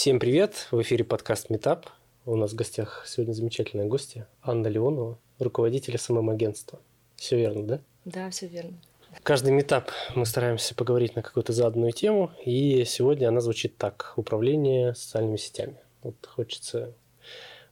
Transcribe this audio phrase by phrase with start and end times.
[0.00, 0.66] Всем привет!
[0.70, 1.90] В эфире подкаст Митап.
[2.24, 6.80] У нас в гостях сегодня замечательная гостья Анна Леонова, руководитель SMM-агентства.
[7.16, 7.80] Все верно, да?
[8.06, 8.80] Да, все верно.
[9.22, 14.94] Каждый митап мы стараемся поговорить на какую-то заданную тему, и сегодня она звучит так– управление
[14.94, 15.76] социальными сетями.
[16.02, 16.94] Вот хочется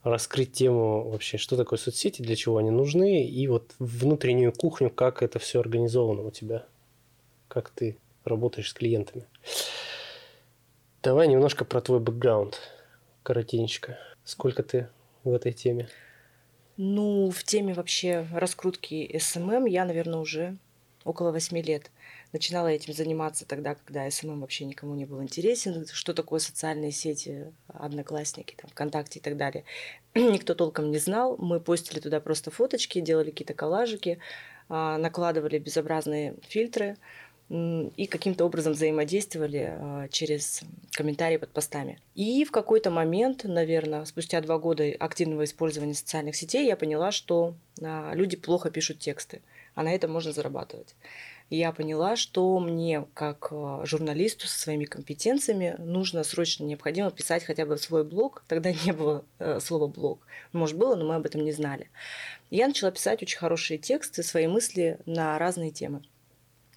[0.02, 5.22] раскрыть тему вообще, что такое соцсети, для чего они нужны, и вот внутреннюю кухню, как
[5.22, 6.66] это все организовано у тебя,
[7.48, 9.24] как ты работаешь с клиентами.
[11.00, 12.60] Давай немножко про твой бэкграунд,
[13.22, 13.96] коротенько.
[14.25, 14.89] Сколько ты
[15.22, 15.89] в этой теме?
[16.76, 20.56] Ну, в теме вообще раскрутки SMM я, наверное, уже
[21.04, 21.92] около восьми лет.
[22.32, 25.86] Начинала этим заниматься тогда, когда SMM вообще никому не был интересен.
[25.86, 29.64] Что такое социальные сети, одноклассники, там, ВКонтакте и так далее.
[30.17, 31.36] Никто толком не знал.
[31.39, 34.19] Мы постили туда просто фоточки, делали какие-то коллажики,
[34.69, 36.97] а, накладывали безобразные фильтры
[37.50, 41.98] и каким-то образом взаимодействовали а, через комментарии под постами.
[42.14, 47.55] И в какой-то момент, наверное, спустя два года активного использования социальных сетей, я поняла, что
[47.83, 49.41] а, люди плохо пишут тексты,
[49.75, 50.95] а на этом можно зарабатывать.
[51.50, 57.64] Я поняла, что мне, как а, журналисту со своими компетенциями, нужно срочно необходимо писать хотя
[57.64, 58.45] бы свой блог.
[58.47, 60.27] Тогда не было э, слова блог.
[60.53, 61.89] Может, было, но мы об этом не знали.
[62.51, 66.03] Я начала писать очень хорошие тексты, свои мысли на разные темы.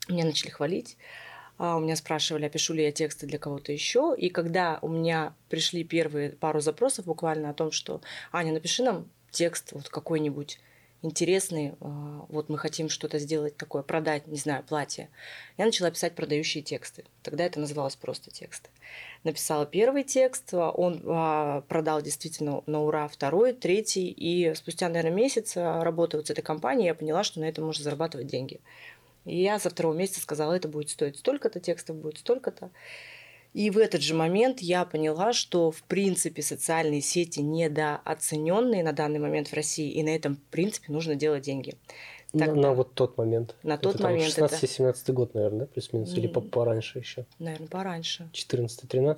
[0.07, 0.97] Меня начали хвалить.
[1.57, 4.15] А, у меня спрашивали, а пишу ли я тексты для кого-то еще.
[4.17, 9.07] И когда у меня пришли первые пару запросов буквально о том, что Аня, напиши нам
[9.29, 10.59] текст вот какой-нибудь
[11.03, 15.09] интересный, а, вот мы хотим что-то сделать такое, продать, не знаю, платье.
[15.57, 17.05] Я начала писать продающие тексты.
[17.23, 18.69] Тогда это называлось просто тексты.
[19.23, 25.55] Написала первый текст, он а, продал действительно на ура второй, третий, и спустя, наверное, месяц
[25.55, 28.61] работы вот с этой компанией я поняла, что на этом можно зарабатывать деньги.
[29.25, 32.71] И я со второго месяца сказала, это будет стоить столько-то, текстов будет столько-то.
[33.53, 39.19] И в этот же момент я поняла, что в принципе социальные сети недооцененные на данный
[39.19, 41.75] момент в России, и на этом принципе нужно делать деньги.
[42.31, 43.55] Тогда, на, на вот тот момент.
[43.63, 44.37] На тот это, момент.
[44.37, 45.13] 16-17 это...
[45.13, 47.25] год, наверное, да, плюс-минус, или пораньше еще?
[47.39, 48.29] Наверное, пораньше.
[48.31, 49.17] 14-13?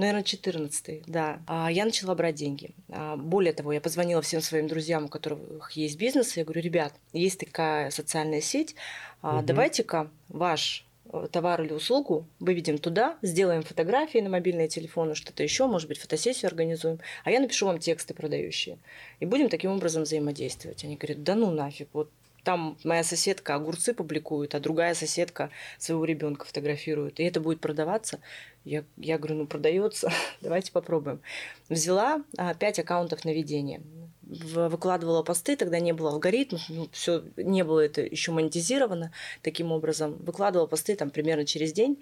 [0.00, 1.42] Наверное, 14 да.
[1.46, 2.70] А я начала брать деньги.
[2.88, 6.62] А, более того, я позвонила всем своим друзьям, у которых есть бизнес, и я говорю,
[6.62, 8.74] ребят, есть такая социальная сеть,
[9.22, 9.42] угу.
[9.42, 15.66] давайте-ка ваш э, товар или услугу выведем туда, сделаем фотографии на мобильные телефоны, что-то еще,
[15.66, 18.78] может быть, фотосессию организуем, а я напишу вам тексты продающие.
[19.18, 20.82] И будем таким образом взаимодействовать.
[20.82, 22.10] Они говорят, да ну нафиг, вот
[22.44, 27.20] там моя соседка огурцы публикует, а другая соседка своего ребенка фотографирует.
[27.20, 28.20] И это будет продаваться.
[28.64, 31.20] Я, я говорю, ну продается, давайте попробуем.
[31.68, 33.82] Взяла а, 5 аккаунтов наведения.
[34.22, 39.12] Выкладывала посты, тогда не было алгоритмов, ну, все не было это еще монетизировано
[39.42, 40.16] таким образом.
[40.20, 42.00] Выкладывала посты там примерно через день,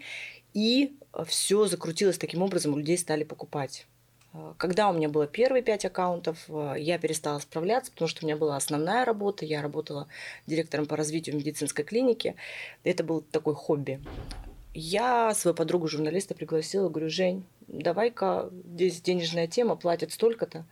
[0.52, 0.92] и
[1.26, 3.86] все закрутилось таким образом, людей стали покупать.
[4.38, 8.26] А, когда у меня было первые пять аккаунтов, а, я перестала справляться, потому что у
[8.26, 9.44] меня была основная работа.
[9.44, 10.08] Я работала
[10.46, 12.36] директором по развитию медицинской клиники.
[12.84, 14.00] Это был такой хобби.
[14.74, 20.64] Я свою подругу-журналиста пригласила, говорю, Жень, давай-ка, здесь денежная тема, платят столько-то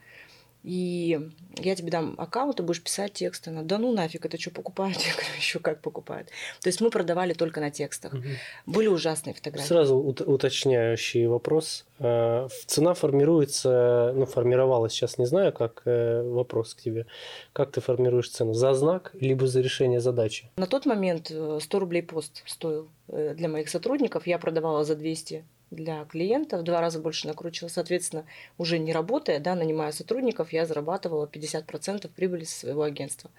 [0.66, 3.50] и я тебе дам аккаунт, ты будешь писать тексты.
[3.50, 4.96] Она, да ну нафиг, это что, покупают?
[5.06, 6.28] Я говорю, еще как покупают.
[6.60, 8.12] То есть мы продавали только на текстах.
[8.12, 8.24] Угу.
[8.66, 9.68] Были ужасные фотографии.
[9.68, 11.86] Сразу уточняющий вопрос.
[12.00, 17.06] Э, цена формируется, ну, формировалась, сейчас не знаю, как э, вопрос к тебе.
[17.52, 18.52] Как ты формируешь цену?
[18.52, 20.50] За знак, либо за решение задачи?
[20.56, 24.26] На тот момент 100 э, рублей пост стоил для моих сотрудников.
[24.26, 27.70] Я продавала за 200 для клиента, в два раза больше накручивала.
[27.70, 28.24] Соответственно,
[28.58, 33.30] уже не работая, да, нанимая сотрудников, я зарабатывала 50% прибыли со своего агентства.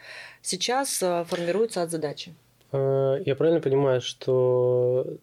[0.41, 2.33] Сейчас э, формируется от задачи.
[2.71, 5.17] А, я правильно понимаю, что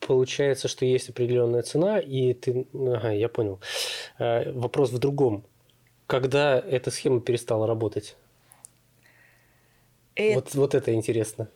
[0.00, 2.66] получается, что есть определенная цена, и ты...
[2.74, 3.60] Ага, я понял.
[4.18, 5.44] А, вопрос в другом.
[6.06, 8.16] Когда эта схема перестала работать?
[10.14, 10.34] Это...
[10.36, 11.48] Вот, вот это интересно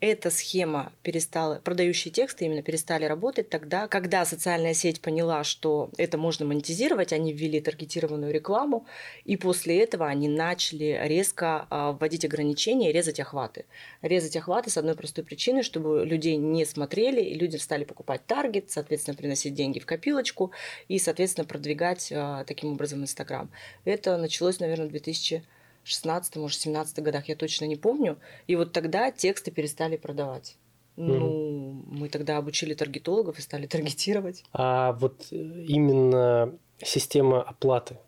[0.00, 6.16] эта схема перестала, продающие тексты именно перестали работать тогда, когда социальная сеть поняла, что это
[6.18, 8.86] можно монетизировать, они ввели таргетированную рекламу,
[9.24, 13.64] и после этого они начали резко а, вводить ограничения, резать охваты.
[14.00, 18.70] Резать охваты с одной простой причиной, чтобы людей не смотрели, и люди стали покупать таргет,
[18.70, 20.52] соответственно, приносить деньги в копилочку
[20.86, 23.50] и, соответственно, продвигать а, таким образом Инстаграм.
[23.84, 25.42] Это началось, наверное, в 2000
[25.84, 28.18] 16 может, 17 годах, я точно не помню.
[28.46, 30.56] И вот тогда тексты перестали продавать.
[30.96, 34.42] Ну, мы тогда обучили таргетологов и стали таргетировать.
[34.52, 37.98] А вот именно система оплаты.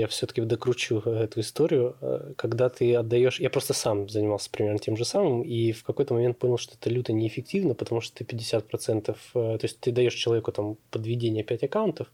[0.00, 3.40] Я все-таки докручу эту историю, э, когда ты отдаешь...
[3.40, 6.90] Я просто сам занимался примерно тем же самым, и в какой-то момент понял, что это
[6.90, 9.10] люто неэффективно, потому что ты 50%...
[9.10, 12.08] Э, то есть ты даешь человеку там подведение 5 аккаунтов,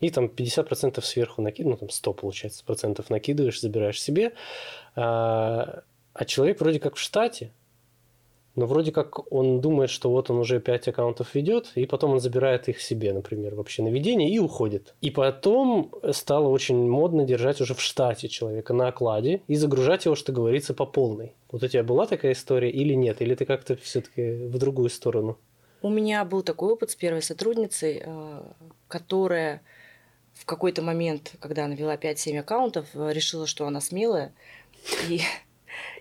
[0.00, 4.32] и там 50% сверху накидываешь, ну там 100 получается процентов накидываешь, забираешь себе,
[4.96, 5.82] а,
[6.12, 7.52] а человек вроде как в штате,
[8.58, 12.20] но вроде как он думает, что вот он уже 5 аккаунтов ведет, и потом он
[12.20, 14.94] забирает их себе, например, вообще на ведение и уходит.
[15.00, 20.16] И потом стало очень модно держать уже в штате человека на окладе и загружать его,
[20.16, 21.34] что говорится, по полной.
[21.52, 23.22] Вот у тебя была такая история или нет?
[23.22, 25.38] Или ты как-то все-таки в другую сторону?
[25.80, 28.42] У меня был такой опыт с первой сотрудницей, э,
[28.88, 29.62] которая
[30.34, 34.32] в какой-то момент, когда она вела 5-7 аккаунтов, э, решила, что она смелая,
[35.08, 35.20] и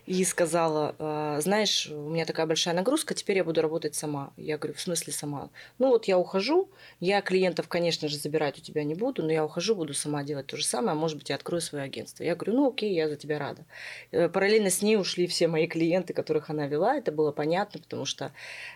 [0.08, 4.32] и сказала, «А, знаешь, у меня такая большая нагрузка, теперь я буду работать сама.
[4.38, 5.50] Я говорю, в смысле сама?
[5.80, 6.70] Ну вот я ухожу,
[7.02, 10.48] я клиентов, конечно же, забирать у тебя не буду, но я ухожу, буду сама делать
[10.48, 12.24] то же самое, а может быть, я открою свое агентство.
[12.24, 13.66] Я говорю, ну окей, я за тебя рада.
[14.12, 18.06] Э, параллельно с ней ушли все мои клиенты, которых она вела, это было понятно, потому
[18.06, 18.32] что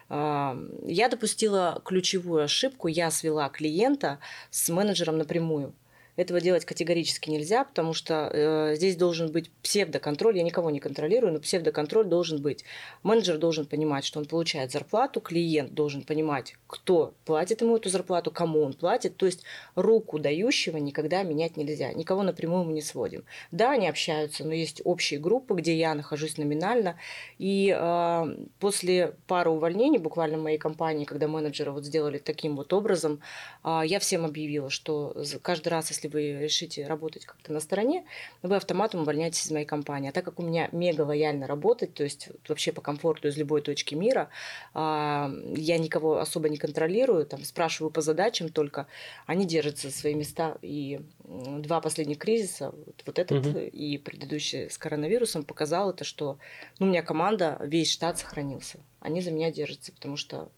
[0.10, 4.20] э, я допустила ключевую ошибку, я свела клиента
[4.50, 5.74] с менеджером напрямую.
[6.22, 10.38] Этого делать категорически нельзя, потому что э, здесь должен быть псевдоконтроль.
[10.38, 12.64] Я никого не контролирую, но псевдоконтроль должен быть.
[13.02, 18.30] Менеджер должен понимать, что он получает зарплату, клиент должен понимать, кто платит ему эту зарплату,
[18.30, 19.18] кому он платит.
[19.18, 21.92] То есть руку дающего никогда менять нельзя.
[21.92, 23.24] Никого напрямую мы не сводим.
[23.50, 26.98] Да, они общаются, но есть общие группы, где я нахожусь номинально.
[27.40, 32.74] И э, после пары увольнений буквально в моей компании, когда менеджеры вот сделали таким вот
[32.74, 33.22] образом,
[33.64, 38.06] э, я всем объявила, что каждый раз, если вы решите работать как-то на стороне,
[38.42, 40.10] вы автоматом увольняетесь из моей компании.
[40.10, 43.62] А так как у меня мега лояльно работать, то есть вообще по комфорту из любой
[43.62, 44.30] точки мира,
[44.74, 48.88] а, я никого особо не контролирую, там спрашиваю по задачам только,
[49.26, 50.58] они держатся за свои места.
[50.62, 52.74] И два последних кризиса,
[53.06, 53.60] вот этот угу.
[53.60, 56.38] и предыдущий с коронавирусом, показал это, что
[56.80, 58.80] ну, у меня команда, весь штат сохранился.
[59.00, 60.50] Они за меня держатся, потому что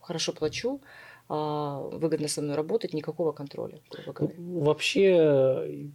[0.00, 0.80] хорошо плачу,
[1.28, 3.80] выгодно со мной работать, никакого контроля.
[4.38, 5.90] Вообще,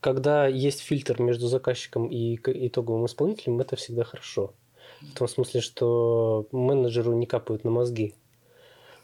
[0.00, 4.52] когда есть фильтр между заказчиком и итоговым исполнителем, это всегда хорошо.
[5.00, 8.14] В том смысле, что менеджеру не капают на мозги.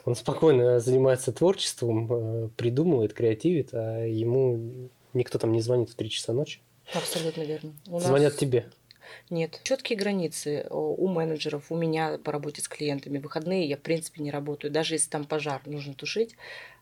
[0.05, 6.09] Он спокойно занимается творчеством, э, придумывает, креативит, а ему никто там не звонит в 3
[6.09, 6.61] часа ночи.
[6.95, 7.75] Абсолютно верно.
[7.87, 8.41] У Звонят нас...
[8.41, 8.71] тебе.
[9.31, 9.60] Нет.
[9.62, 13.19] Четкие границы у менеджеров, у меня по работе с клиентами.
[13.19, 14.70] Выходные я, в принципе, не работаю.
[14.70, 16.34] Даже если там пожар нужно тушить,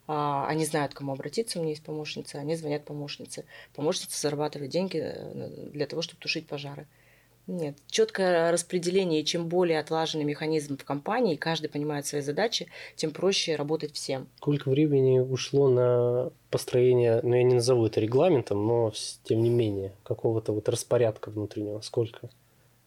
[0.06, 3.44] а, они знают, к кому обратиться, у меня есть помощница, они звонят помощнице.
[3.74, 6.86] Помощница зарабатывает деньги э, для того, чтобы тушить пожары.
[7.46, 12.66] Нет, четкое распределение, чем более отлаженный механизм в компании, каждый понимает свои задачи,
[12.96, 14.26] тем проще работать всем.
[14.38, 19.92] Сколько времени ушло на построение, ну я не назову это регламентом, но тем не менее,
[20.02, 22.30] какого-то вот распорядка внутреннего, сколько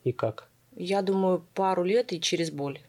[0.03, 0.49] и как?
[0.75, 2.79] Я думаю, пару лет и через боль.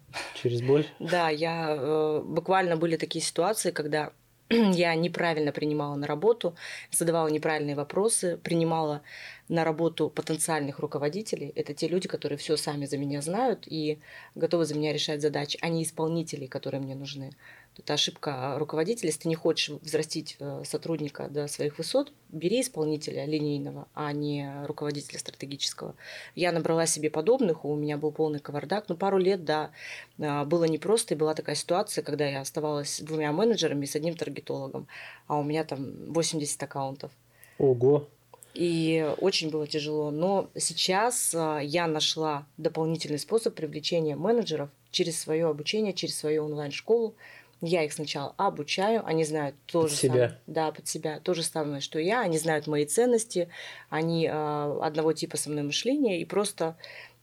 [0.43, 0.87] Через боль?
[0.99, 4.13] Да, я э, буквально были такие ситуации, когда
[4.75, 6.57] я неправильно принимала на работу,
[6.91, 9.03] задавала неправильные вопросы, принимала
[9.49, 11.53] на работу потенциальных руководителей.
[11.55, 14.01] Это те люди, которые все сами за меня знают и
[14.35, 17.31] готовы за меня решать задачи, а не исполнители, которые мне нужны.
[17.79, 19.09] Это ошибка руководителя.
[19.09, 24.65] Если ты не хочешь взрастить э, сотрудника до своих высот, бери исполнителя линейного, а не
[24.67, 25.95] руководителя стратегического.
[26.35, 28.89] Я набрала себе подобных, у меня был полный кавардак.
[28.89, 29.71] Но пару лет, да,
[30.19, 31.15] э, было непросто.
[31.15, 34.87] И была такая ситуация, когда я оставалась с двумя менеджерами и с одним таргетологом,
[35.27, 37.13] а у меня там 80 аккаунтов.
[37.59, 38.09] Ого!
[38.55, 40.11] И очень было тяжело.
[40.11, 47.15] Но сейчас а, я нашла дополнительный способ привлечения менеджеров через свое обучение, через свою онлайн-школу.
[47.63, 50.13] Я их сначала обучаю, они знают то под же себя.
[50.13, 50.39] самое.
[50.47, 51.21] Да, под себя.
[51.21, 52.23] То же самое, что я.
[52.23, 53.49] Они знают мои ценности,
[53.91, 56.77] они э, одного типа со мной мышления, и просто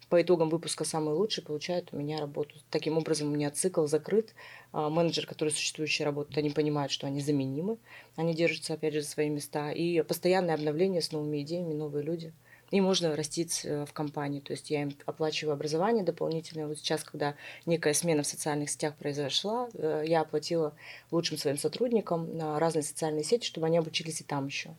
[0.10, 2.56] по итогам выпуска самый лучший получают у меня работу.
[2.70, 4.34] Таким образом, у меня цикл закрыт.
[4.72, 7.78] А, менеджер, который существующий работает, они понимают, что они заменимы,
[8.16, 9.72] они держатся, опять же, за свои места.
[9.72, 12.34] И постоянное обновление с новыми идеями, новые люди.
[12.72, 14.42] И можно растить э, в компании.
[14.42, 16.68] То есть я им оплачиваю образование дополнительное.
[16.68, 20.74] Вот сейчас, когда некая смена в социальных сетях произошла, э, я оплатила
[21.12, 24.76] лучшим своим сотрудникам на разные социальные сети, чтобы они обучились и там еще.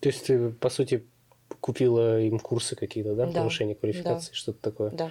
[0.00, 1.04] То есть ты, по сути,
[1.60, 3.40] купила им курсы какие-то, да, да.
[3.40, 4.36] повышение квалификации, да.
[4.36, 4.90] что-то такое.
[4.90, 5.10] Да.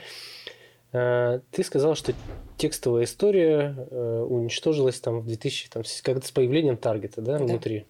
[0.92, 2.14] А, ты сказал, что
[2.58, 7.46] текстовая история э, уничтожилась там в 2000, там, когда с появлением таргета, да, да.
[7.46, 7.86] внутри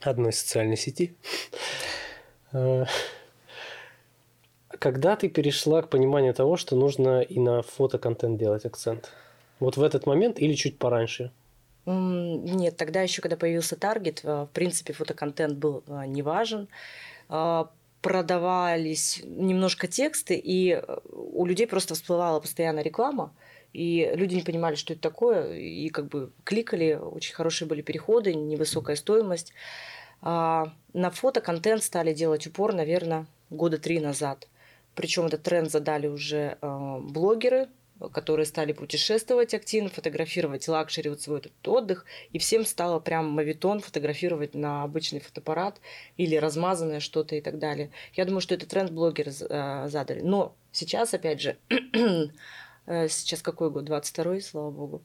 [0.00, 1.14] одной социальной сети.
[4.82, 9.10] А, когда ты перешла к пониманию того, что нужно и на фотоконтент делать акцент?
[9.60, 11.30] Вот в этот момент или чуть пораньше?
[11.86, 16.68] Нет, тогда еще, когда появился таргет, э, в принципе, фотоконтент был э, не важен.
[17.28, 17.64] Э,
[18.00, 23.32] продавались немножко тексты, и у людей просто всплывала постоянно реклама,
[23.72, 28.34] и люди не понимали, что это такое, и как бы кликали, очень хорошие были переходы,
[28.34, 29.52] невысокая стоимость.
[30.20, 34.48] А на фотоконтент стали делать упор, наверное, года три назад.
[34.94, 37.68] Причем этот тренд задали уже блогеры,
[38.10, 43.80] которые стали путешествовать активно, фотографировать luxury, вот свой этот отдых, и всем стало прям моветон
[43.80, 45.80] фотографировать на обычный фотоаппарат
[46.16, 47.90] или размазанное что-то и так далее.
[48.14, 50.20] Я думаю, что это тренд блогеры э, задали.
[50.20, 51.56] Но сейчас, опять же,
[52.86, 53.88] э, сейчас какой год?
[53.88, 55.02] 22-й, слава богу.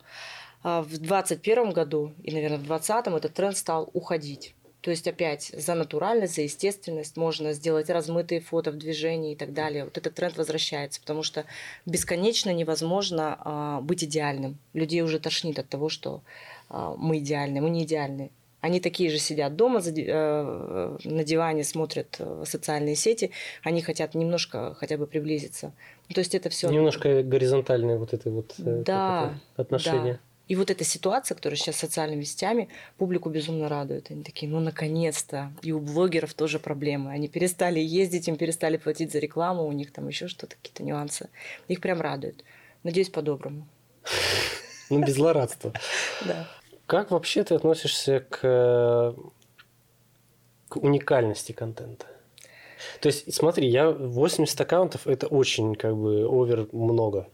[0.62, 4.54] А в 21 году и, наверное, в 20 этот тренд стал уходить.
[4.80, 9.52] То есть опять за натуральность, за естественность можно сделать размытые фото в движении и так
[9.52, 9.84] далее.
[9.84, 11.44] Вот этот тренд возвращается, потому что
[11.84, 14.58] бесконечно невозможно а, быть идеальным.
[14.74, 16.22] Людей уже тошнит от того, что
[16.68, 18.30] а, мы идеальны, мы не идеальны.
[18.60, 23.30] Они такие же сидят дома за, э, на диване, смотрят э, социальные сети.
[23.62, 25.72] Они хотят немножко хотя бы приблизиться.
[26.12, 26.68] То есть это все.
[26.68, 30.14] Немножко горизонтальное вот это вот э, да, отношение.
[30.14, 30.20] Да.
[30.48, 34.10] И вот эта ситуация, которая сейчас с социальными сетями, публику безумно радует.
[34.10, 35.52] Они такие, ну, наконец-то.
[35.60, 37.10] И у блогеров тоже проблемы.
[37.10, 41.28] Они перестали ездить, им перестали платить за рекламу, у них там еще что-то, какие-то нюансы.
[41.68, 42.42] Их прям радует.
[42.82, 43.68] Надеюсь, по-доброму.
[44.90, 45.72] Ну, без злорадства.
[46.26, 46.48] Да.
[46.86, 49.14] Как вообще ты относишься к,
[50.68, 52.06] к уникальности контента?
[53.00, 57.28] То есть, смотри, я 80 аккаунтов это очень как бы овер много.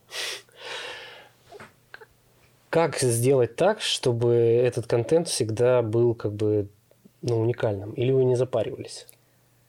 [2.74, 6.66] Как сделать так, чтобы этот контент всегда был как бы
[7.22, 7.92] ну, уникальным?
[7.92, 9.06] Или вы не запаривались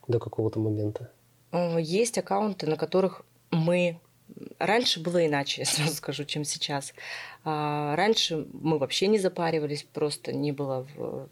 [0.08, 1.12] до какого-то момента?
[1.52, 4.00] Э, есть аккаунты, на которых мы
[4.58, 6.94] Раньше было иначе, я сразу скажу, чем сейчас.
[7.44, 10.88] А, раньше мы вообще не запаривались, просто не было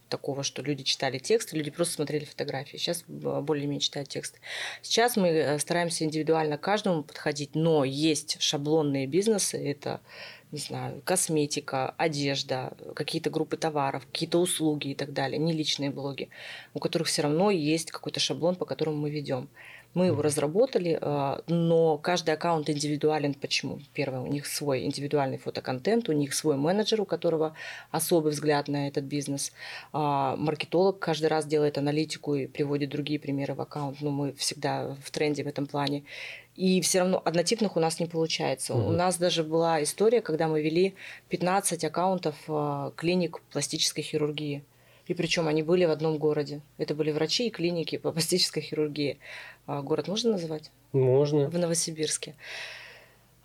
[0.09, 2.77] такого, что люди читали текст, люди просто смотрели фотографии.
[2.77, 4.39] Сейчас более-менее читают текст.
[4.81, 9.99] Сейчас мы э, стараемся индивидуально к каждому подходить, но есть шаблонные бизнесы, это
[10.53, 16.29] не знаю, косметика, одежда, какие-то группы товаров, какие-то услуги и так далее, не личные блоги,
[16.75, 19.49] у которых все равно есть какой-то шаблон, по которому мы ведем.
[19.93, 23.33] Мы его разработали, а, но каждый аккаунт индивидуален.
[23.33, 23.79] Почему?
[23.93, 27.55] Первое, у них свой индивидуальный фотоконтент, у них свой менеджер, у которого
[27.91, 29.51] особый взгляд на этот бизнес.
[29.91, 34.01] А, маркетолог каждый раз делает аналитику и приводит другие примеры в аккаунт.
[34.01, 36.03] Но мы всегда в тренде в этом плане.
[36.55, 38.73] И все равно однотипных у нас не получается.
[38.73, 38.89] Угу.
[38.89, 40.95] У нас даже была история, когда мы вели
[41.29, 44.63] 15 аккаунтов а, клиник пластической хирургии.
[45.07, 46.61] И причем они были в одном городе.
[46.77, 49.19] Это были врачи и клиники по пластической хирургии.
[49.65, 50.71] А город можно называть?
[50.93, 51.49] Можно.
[51.49, 52.35] В Новосибирске.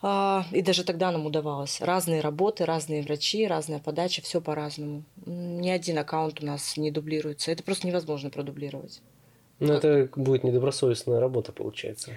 [0.01, 1.81] А, и даже тогда нам удавалось.
[1.81, 5.03] Разные работы, разные врачи, разная подача, все по-разному.
[5.27, 7.51] Ни один аккаунт у нас не дублируется.
[7.51, 9.01] Это просто невозможно продублировать.
[9.59, 12.13] Ну, это будет недобросовестная работа, получается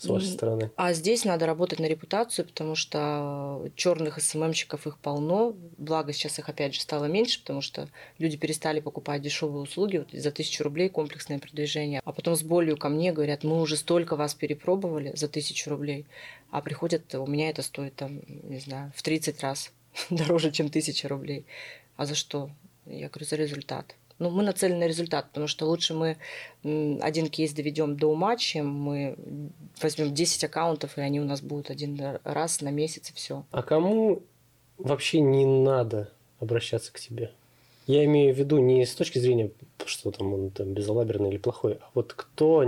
[0.00, 0.70] с вашей стороны.
[0.76, 5.54] А здесь надо работать на репутацию, потому что черных СММщиков их полно.
[5.76, 7.88] Благо сейчас их опять же стало меньше, потому что
[8.18, 12.00] люди перестали покупать дешевые услуги вот за тысячу рублей комплексное продвижение.
[12.04, 16.06] А потом с болью ко мне говорят, мы уже столько вас перепробовали за тысячу рублей,
[16.50, 19.70] а приходят, у меня это стоит там, не знаю, в 30 раз
[20.10, 21.44] дороже, чем тысяча рублей.
[21.96, 22.50] А за что?
[22.86, 23.94] Я говорю, за результат.
[24.20, 26.18] Ну, мы нацелены на результат, потому что лучше мы
[27.00, 29.16] один кейс доведем до ума, чем мы
[29.80, 33.44] возьмем 10 аккаунтов, и они у нас будут один раз на месяц, и все.
[33.50, 34.22] А кому
[34.76, 37.32] вообще не надо обращаться к тебе?
[37.86, 39.50] Я имею в виду не с точки зрения,
[39.86, 42.62] что там он там безалаберный или плохой, а вот кто,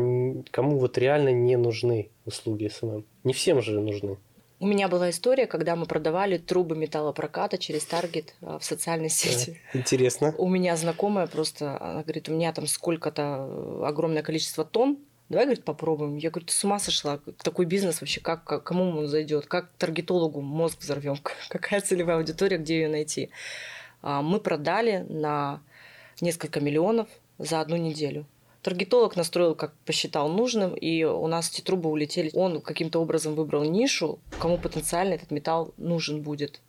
[0.50, 3.04] кому вот реально не нужны услуги SMM.
[3.24, 4.16] Не всем же нужны.
[4.62, 9.60] У меня была история, когда мы продавали трубы металлопроката через Таргет в социальной сети.
[9.74, 10.36] Интересно.
[10.38, 15.46] У меня знакомая просто, она говорит, у меня там сколько-то э, огромное количество тонн, давай,
[15.46, 16.16] говорит, попробуем.
[16.16, 17.18] Я говорю, ты с ума сошла?
[17.42, 19.46] Такой бизнес вообще, как, как кому он зайдет?
[19.46, 21.16] Как таргетологу мозг взорвем?
[21.48, 23.30] Какая целевая аудитория, где ее найти?
[24.00, 25.60] А, мы продали на
[26.20, 28.26] несколько миллионов за одну неделю.
[28.62, 32.30] Таргетолог настроил, как посчитал нужным, и у нас эти трубы улетели.
[32.32, 36.60] Он каким-то образом выбрал нишу, кому потенциально этот металл нужен будет.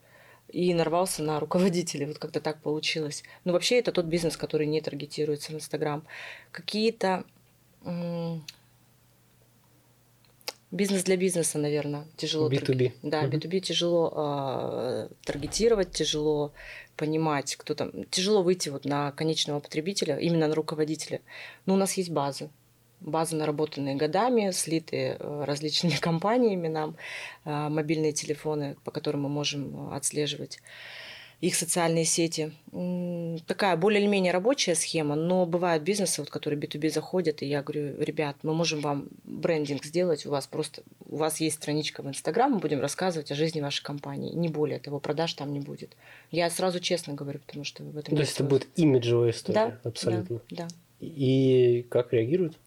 [0.49, 2.05] И нарвался на руководителей.
[2.07, 3.23] Вот как-то так получилось.
[3.43, 6.03] Но вообще это тот бизнес, который не таргетируется в Инстаграм.
[6.51, 7.25] Какие-то
[10.73, 12.49] Бизнес для бизнеса, наверное, тяжело.
[12.49, 12.89] B2B.
[12.89, 12.95] Тарг...
[13.03, 16.51] Да, B2B тяжело э, таргетировать, тяжело
[16.95, 17.91] понимать, кто там.
[18.09, 21.21] Тяжело выйти вот на конечного потребителя, именно на руководителя.
[21.65, 22.49] Но у нас есть базы.
[22.99, 26.95] Базы, наработанные годами, слитые э, различными компаниями нам,
[27.45, 30.59] э, мобильные телефоны, по которым мы можем отслеживать
[31.43, 32.53] их социальные сети.
[33.47, 38.37] Такая более-менее рабочая схема, но бывают бизнесы, вот, которые B2B заходят, и я говорю, ребят,
[38.43, 42.59] мы можем вам брендинг сделать, у вас просто, у вас есть страничка в Инстаграм, мы
[42.59, 45.97] будем рассказывать о жизни вашей компании, не более того, продаж там не будет.
[46.31, 48.15] Я сразу честно говорю, потому что в этом...
[48.15, 50.39] То есть это будет имиджевая история, да, абсолютно.
[50.49, 50.67] Да, да.
[51.01, 52.57] И как реагируют?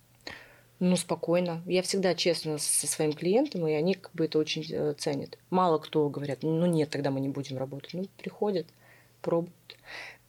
[0.78, 1.62] Ну, спокойно.
[1.64, 5.38] Я всегда честна со своим клиентом, и они как бы это очень э, ценят.
[5.48, 7.94] Мало кто говорят, ну нет, тогда мы не будем работать.
[7.94, 8.66] Ну, приходят,
[9.22, 9.76] пробуют.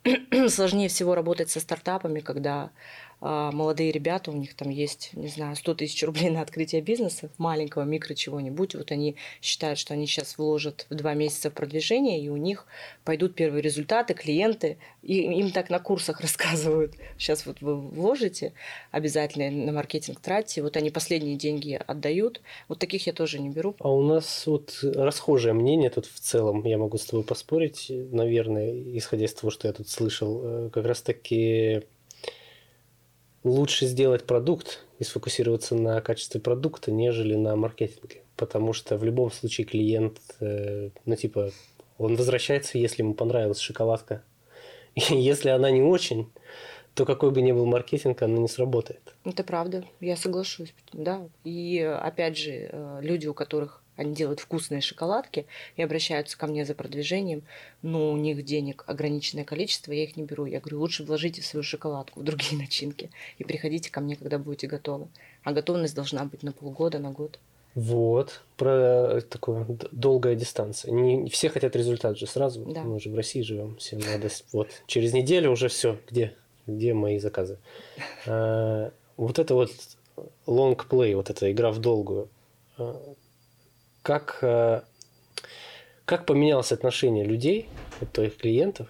[0.48, 2.72] Сложнее всего работать со стартапами, когда
[3.20, 7.84] молодые ребята, у них там есть, не знаю, 100 тысяч рублей на открытие бизнеса, маленького,
[7.84, 12.38] микро чего-нибудь, вот они считают, что они сейчас вложат в два месяца в и у
[12.38, 12.66] них
[13.04, 16.94] пойдут первые результаты, клиенты, и им так на курсах рассказывают.
[17.18, 18.54] Сейчас вот вы вложите,
[18.92, 22.42] обязательно на маркетинг тратите, вот они последние деньги отдают.
[22.68, 23.76] Вот таких я тоже не беру.
[23.80, 28.72] А у нас вот расхожее мнение тут в целом, я могу с тобой поспорить, наверное,
[28.98, 31.84] исходя из того, что я тут слышал, э, как раз-таки
[33.50, 38.22] лучше сделать продукт и сфокусироваться на качестве продукта, нежели на маркетинге.
[38.36, 41.52] Потому что в любом случае клиент, э, ну типа,
[41.98, 44.24] он возвращается, если ему понравилась шоколадка.
[44.96, 46.30] И если она не очень,
[46.94, 49.16] то какой бы ни был маркетинг, она не сработает.
[49.24, 51.28] Это правда, я соглашусь, да.
[51.44, 56.64] И опять же, э, люди, у которых они делают вкусные шоколадки и обращаются ко мне
[56.64, 57.44] за продвижением,
[57.82, 60.46] но у них денег ограниченное количество, я их не беру.
[60.46, 64.68] Я говорю, лучше вложите свою шоколадку в другие начинки и приходите ко мне, когда будете
[64.68, 65.08] готовы.
[65.44, 67.40] А готовность должна быть на полгода, на год.
[67.76, 70.92] Вот, про такое долгая дистанция.
[70.92, 72.66] Не все хотят результат же сразу.
[72.66, 72.84] Да.
[72.84, 74.30] Мы же в России живем, всем надо.
[74.52, 76.00] Вот через неделю уже все.
[76.10, 76.34] Где,
[76.66, 77.58] где мои заказы?
[78.26, 79.72] А, вот это вот
[80.48, 82.30] long play, вот эта игра в долгую.
[84.08, 84.84] Как, э,
[86.06, 87.68] как поменялось отношение людей,
[88.00, 88.88] вот твоих клиентов,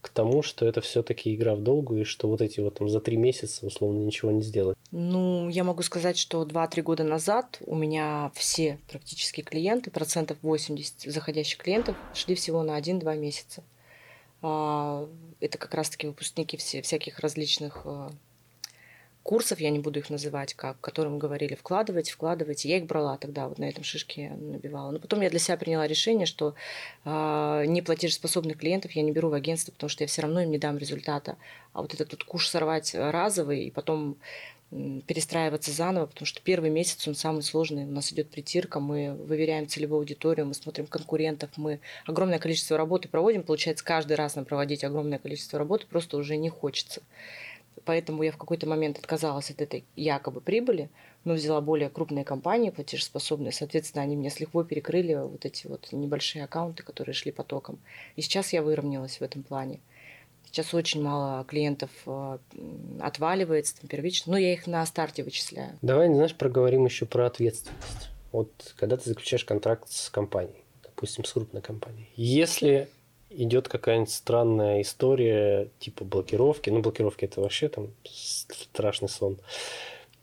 [0.00, 3.00] к тому, что это все-таки игра в долгую, и что вот эти вот там за
[3.00, 4.78] три месяца условно ничего не сделать?
[4.92, 11.12] Ну, я могу сказать, что 2-3 года назад у меня все практически клиенты, процентов 80
[11.12, 13.64] заходящих клиентов шли всего на 1-2 месяца.
[14.40, 15.08] А,
[15.40, 18.08] это как раз-таки выпускники все, всяких различных э,
[19.24, 22.64] курсов, я не буду их называть, как, которым говорили вкладывать, вкладывать.
[22.64, 24.92] Я их брала тогда, вот на этом шишке набивала.
[24.92, 26.54] Но потом я для себя приняла решение, что
[27.04, 30.58] э, неплатежеспособных клиентов я не беру в агентство, потому что я все равно им не
[30.58, 31.36] дам результата.
[31.72, 34.18] А вот этот тут куш сорвать разовый и потом
[35.06, 37.84] перестраиваться заново, потому что первый месяц он самый сложный.
[37.84, 43.08] У нас идет притирка, мы выверяем целевую аудиторию, мы смотрим конкурентов, мы огромное количество работы
[43.08, 43.44] проводим.
[43.44, 47.02] Получается, каждый раз нам проводить огромное количество работы просто уже не хочется.
[47.84, 50.88] Поэтому я в какой-то момент отказалась от этой якобы прибыли,
[51.24, 53.52] но взяла более крупные компании, платежеспособные.
[53.52, 57.78] Соответственно, они мне с лихвой перекрыли вот эти вот небольшие аккаунты, которые шли потоком.
[58.16, 59.80] И сейчас я выровнялась в этом плане.
[60.46, 62.38] Сейчас очень мало клиентов э,
[63.00, 65.76] отваливается там, первично, но я их на старте вычисляю.
[65.82, 68.10] Давай, знаешь, проговорим еще про ответственность.
[68.30, 72.88] Вот когда ты заключаешь контракт с компанией, допустим, с крупной компанией, если
[73.36, 76.70] идет какая-нибудь странная история, типа блокировки.
[76.70, 79.38] Ну, блокировки это вообще там страшный сон.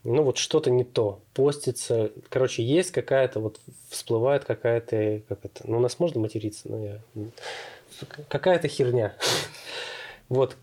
[0.04, 1.20] Ну, вот что-то не то.
[1.32, 2.10] Постится.
[2.28, 7.00] Короче, есть какая-то, вот всплывает какая-то, как это, ну, у нас можно материться, но я...
[8.28, 9.14] Какая-то херня.
[10.28, 10.56] Вот.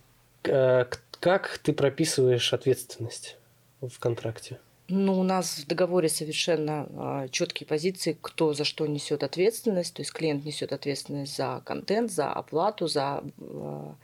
[0.43, 0.85] Э,
[1.19, 3.37] как ты прописываешь ответственность
[3.81, 4.59] в контракте?
[4.91, 9.93] Ну, у нас в договоре совершенно а, четкие позиции, кто за что несет ответственность.
[9.93, 13.95] То есть клиент несет ответственность за контент, за оплату, за а,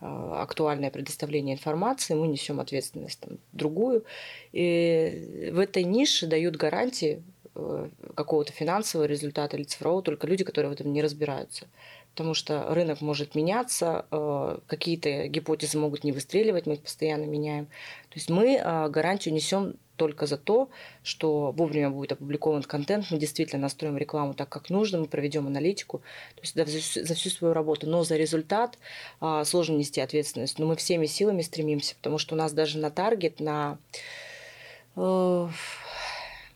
[0.00, 4.04] а, актуальное предоставление информации, мы несем ответственность там, другую.
[4.52, 7.22] И в этой нише дают гарантии
[7.54, 11.66] э, какого-то финансового результата или цифрового только люди, которые в этом не разбираются
[12.12, 17.66] потому что рынок может меняться, э, какие-то гипотезы могут не выстреливать, мы их постоянно меняем.
[17.66, 20.68] То есть мы гарантию несем только за то,
[21.02, 25.98] что вовремя будет опубликован контент, мы действительно настроим рекламу так, как нужно, мы проведем аналитику,
[26.34, 27.88] то есть да, за, за всю свою работу.
[27.88, 28.78] Но за результат
[29.20, 30.58] а, сложно нести ответственность.
[30.58, 33.78] Но мы всеми силами стремимся, потому что у нас даже на таргет, на,
[34.96, 35.48] э,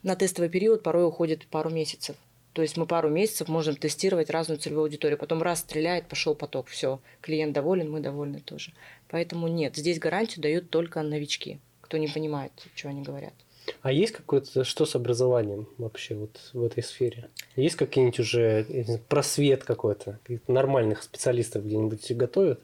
[0.02, 2.16] на тестовый период порой уходит пару месяцев.
[2.52, 5.18] То есть мы пару месяцев можем тестировать разную целевую аудиторию.
[5.18, 8.72] Потом раз стреляет, пошел поток, все, клиент доволен, мы довольны тоже.
[9.08, 13.34] Поэтому нет, здесь гарантию дают только новички кто не понимает, что они говорят.
[13.82, 17.28] А есть какое-то, что с образованием вообще вот в этой сфере?
[17.56, 18.64] Есть какие-нибудь уже
[19.08, 20.20] просвет какой-то?
[20.46, 22.60] Нормальных специалистов где-нибудь готовят?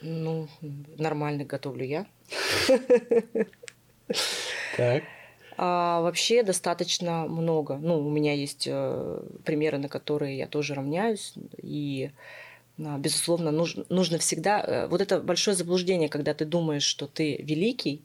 [0.00, 0.46] Ну,
[0.96, 2.06] нормально готовлю я.
[4.76, 5.02] Так.
[5.56, 7.76] А вообще достаточно много.
[7.76, 11.34] Ну, у меня есть э, примеры, на которые я тоже равняюсь.
[11.60, 12.10] И
[12.78, 14.60] Безусловно, нужно, нужно всегда...
[14.60, 18.02] Э, вот это большое заблуждение, когда ты думаешь, что ты великий,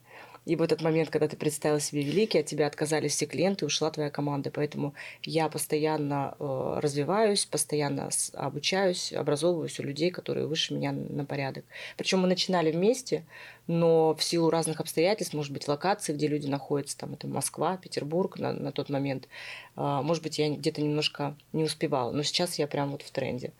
[0.48, 3.92] и в этот момент, когда ты представил себе великий, от тебя отказались все клиенты, ушла
[3.92, 4.50] твоя команда.
[4.50, 11.66] Поэтому я постоянно э, развиваюсь, постоянно обучаюсь, образовываюсь у людей, которые выше меня на порядок.
[11.98, 13.26] Причем мы начинали вместе,
[13.68, 18.40] но в силу разных обстоятельств, может быть, локаций, где люди находятся, там это Москва, Петербург
[18.40, 19.28] на, на тот момент,
[19.76, 22.14] э, может быть, я где-то немножко не успевала.
[22.14, 23.52] Но сейчас я прям вот в тренде.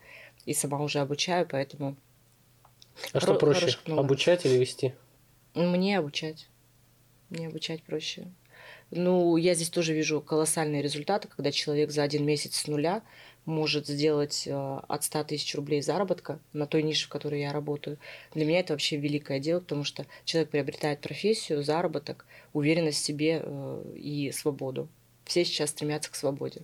[0.46, 1.96] И сама уже обучаю, поэтому...
[3.12, 4.94] А что проще, обучать или вести?
[5.54, 6.48] Мне обучать
[7.30, 8.26] мне обучать проще.
[8.90, 13.02] Ну, я здесь тоже вижу колоссальные результаты, когда человек за один месяц с нуля
[13.44, 17.98] может сделать э, от 100 тысяч рублей заработка на той нише, в которой я работаю.
[18.34, 23.42] Для меня это вообще великое дело, потому что человек приобретает профессию, заработок, уверенность в себе
[23.42, 24.88] э, и свободу.
[25.24, 26.62] Все сейчас стремятся к свободе.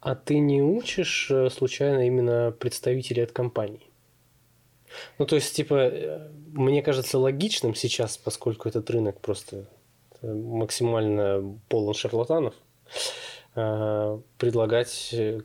[0.00, 3.86] А ты не учишь э, случайно именно представителей от компаний?
[5.18, 9.66] Ну, то есть, типа, мне кажется логичным сейчас, поскольку этот рынок просто
[10.22, 12.54] максимально полон шарлатанов,
[13.54, 15.40] э, предлагать э,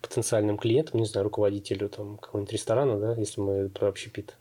[0.00, 4.36] потенциальным клиентам, не знаю, руководителю там какого-нибудь ресторана, да, если мы про общепит,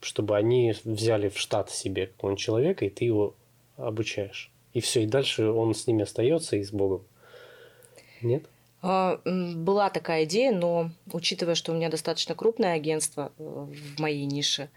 [0.00, 3.34] чтобы они взяли в штат себе какого-нибудь человека, и ты его
[3.76, 4.50] обучаешь.
[4.72, 7.04] И все, и дальше он с ними остается и с Богом.
[8.22, 8.44] Нет?
[8.82, 14.26] А, была такая идея, но учитывая, что у меня достаточно крупное агентство э, в моей
[14.26, 14.68] нише,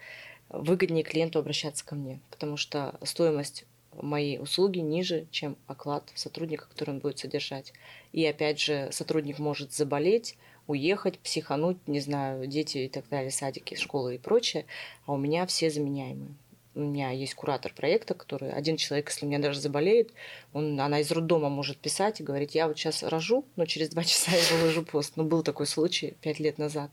[0.49, 3.65] выгоднее клиенту обращаться ко мне, потому что стоимость
[4.01, 7.73] моей услуги ниже, чем оклад сотрудника, который он будет содержать.
[8.13, 13.75] И опять же, сотрудник может заболеть, уехать, психануть, не знаю, дети и так далее, садики,
[13.75, 14.65] школы и прочее,
[15.05, 16.35] а у меня все заменяемые.
[16.75, 20.11] У меня есть куратор проекта, который один человек, если у меня даже заболеет,
[20.53, 24.03] он, она из роддома может писать и говорить, я вот сейчас рожу, но через два
[24.03, 25.13] часа я выложу пост.
[25.15, 26.91] Ну, был такой случай пять лет назад.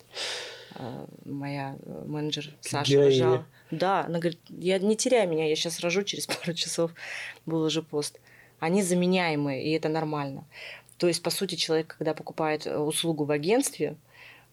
[0.76, 3.10] А, моя э, менеджер Саша Героиня.
[3.10, 3.46] рожала.
[3.70, 6.92] Да, она говорит, я не теряй меня, я сейчас рожу, через пару часов
[7.46, 8.20] выложу пост.
[8.58, 10.44] Они заменяемые, и это нормально.
[10.98, 13.96] То есть, по сути, человек, когда покупает э, услугу в агентстве,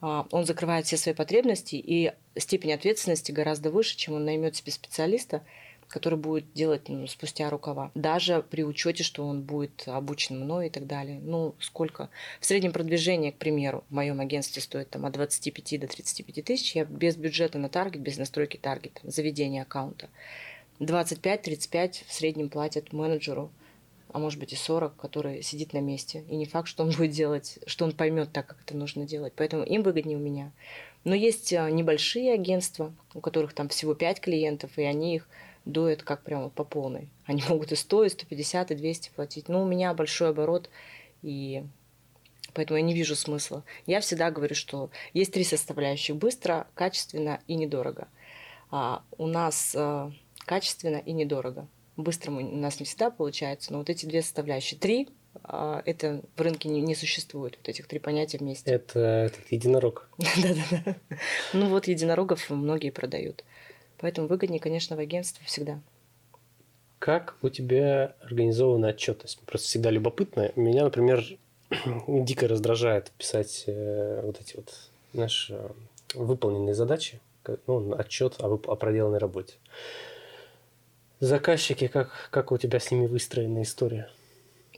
[0.02, 4.72] а, он закрывает все свои потребности, и степень ответственности гораздо выше, чем он наймет себе
[4.72, 5.44] специалиста,
[5.92, 7.92] который будет делать ну, спустя рукава.
[7.94, 11.20] Даже при учете, что он будет обучен мной и так далее.
[11.22, 12.10] Ну, сколько?
[12.40, 16.76] В среднем продвижение, к примеру, в моем агентстве стоит там, от 25 до 35 тысяч.
[16.76, 20.10] Я без бюджета на таргет, без настройки таргета, заведения аккаунта.
[20.80, 23.52] 25-35 в среднем платят менеджеру,
[24.12, 26.24] а может быть и 40, который сидит на месте.
[26.28, 29.34] И не факт, что он будет делать, что он поймет так, как это нужно делать.
[29.36, 30.52] Поэтому им выгоднее у меня.
[31.04, 35.28] Но есть а, небольшие агентства, у которых там всего 5 клиентов, и они их
[35.66, 37.10] дует как прямо по полной.
[37.26, 39.50] Они могут и 100, и 150, и 200 платить.
[39.50, 40.70] Но у меня большой оборот,
[41.22, 41.64] и
[42.54, 43.64] поэтому я не вижу смысла.
[43.86, 46.16] Я всегда говорю, что есть три составляющих.
[46.16, 48.08] Быстро, качественно и недорого.
[48.70, 50.12] А у нас а,
[50.46, 51.68] качественно и недорого.
[51.98, 54.80] Быстро у нас не всегда получается, но вот эти две составляющие.
[54.80, 55.10] Три
[55.44, 58.72] а, это в рынке не, не существует, вот этих три понятия вместе.
[58.72, 60.10] Это этот единорог.
[60.18, 60.96] Да-да-да.
[61.54, 63.44] Ну вот единорогов многие продают.
[64.02, 65.80] Поэтому выгоднее, конечно, в агентстве всегда.
[67.00, 69.40] Как у тебя организована отчетность?
[69.46, 70.52] Просто всегда любопытно.
[70.56, 71.24] Меня, например,
[72.08, 74.74] дико раздражает писать э, вот эти вот,
[75.14, 75.70] знаешь, э,
[76.16, 77.20] выполненные задачи,
[77.68, 79.56] ну, отчет о, о проделанной работе.
[81.20, 84.10] Заказчики, как, как у тебя с ними выстроена история?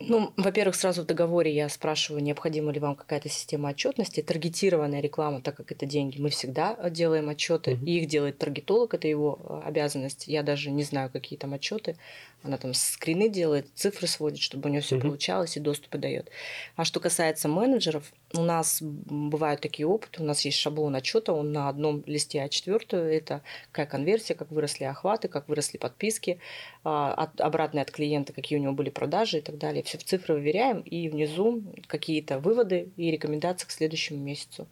[0.08, 5.42] Ну, во-первых, сразу в договоре я спрашиваю, необходима ли вам какая-то система отчетности, таргетированная реклама,
[5.42, 6.20] так как это деньги.
[6.20, 7.86] Мы всегда делаем отчеты, угу.
[7.86, 10.28] и их делает таргетолог, это его э, обязанность.
[10.28, 11.96] Я даже не знаю, какие там отчеты.
[12.44, 15.08] Она там скрины делает, цифры сводит, чтобы у нее все угу.
[15.08, 16.30] получалось и доступы дает.
[16.76, 21.52] А что касается менеджеров, у нас бывают такие опыты, у нас есть шаблон отчета, он
[21.52, 23.42] на одном листе А4, это
[23.72, 26.40] какая конверсия, как выросли охваты, как выросли подписки,
[26.84, 29.84] а, от, обратные от клиента, какие у него были продажи и так далее.
[29.84, 34.68] Все в цифры выверяем, и внизу какие-то выводы и рекомендации к следующему месяцу.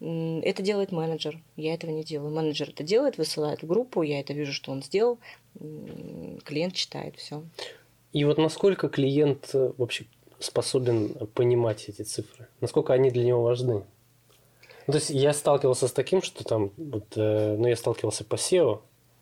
[0.00, 1.40] Это делает менеджер.
[1.56, 2.34] Я этого не делаю.
[2.34, 5.18] Менеджер это делает, высылает в группу, я это вижу, что он сделал.
[6.44, 7.44] Клиент читает все.
[8.12, 10.04] И вот насколько клиент э, вообще
[10.42, 12.48] способен понимать эти цифры?
[12.60, 13.84] Насколько они для него важны?
[14.86, 18.34] Ну, то есть я сталкивался с таким, что там, вот, э, ну, я сталкивался по
[18.34, 18.80] SEO,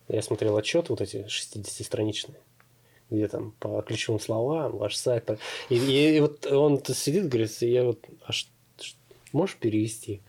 [0.09, 2.39] я смотрел отчет вот эти 60-страничные,
[3.11, 5.31] где там по ключевым словам, ваш сайт.
[5.69, 8.51] И, и, и вот он сидит, говорит, я вот, а что,
[9.33, 10.21] можешь перевести?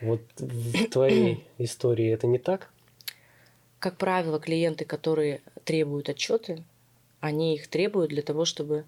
[0.00, 2.70] Вот в твоей истории это не так?
[3.78, 6.64] Как правило, клиенты, которые требуют отчеты,
[7.20, 8.84] они их требуют для того, чтобы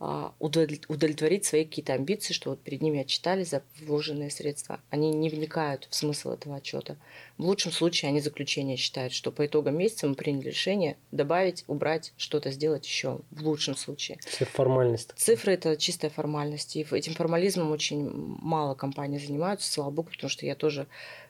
[0.00, 4.80] удовлетворить свои какие-то амбиции, что вот перед ними отчитали за вложенные средства.
[4.88, 6.96] Они не вникают в смысл этого отчета.
[7.36, 12.14] В лучшем случае они заключение считают, что по итогам месяца мы приняли решение добавить, убрать,
[12.16, 13.20] что-то сделать еще.
[13.30, 14.18] В лучшем случае.
[14.22, 15.12] Цифры формальность.
[15.16, 16.76] Цифры это чистая формальность.
[16.76, 20.86] И этим формализмом очень мало компаний занимаются, слава богу, потому что я тоже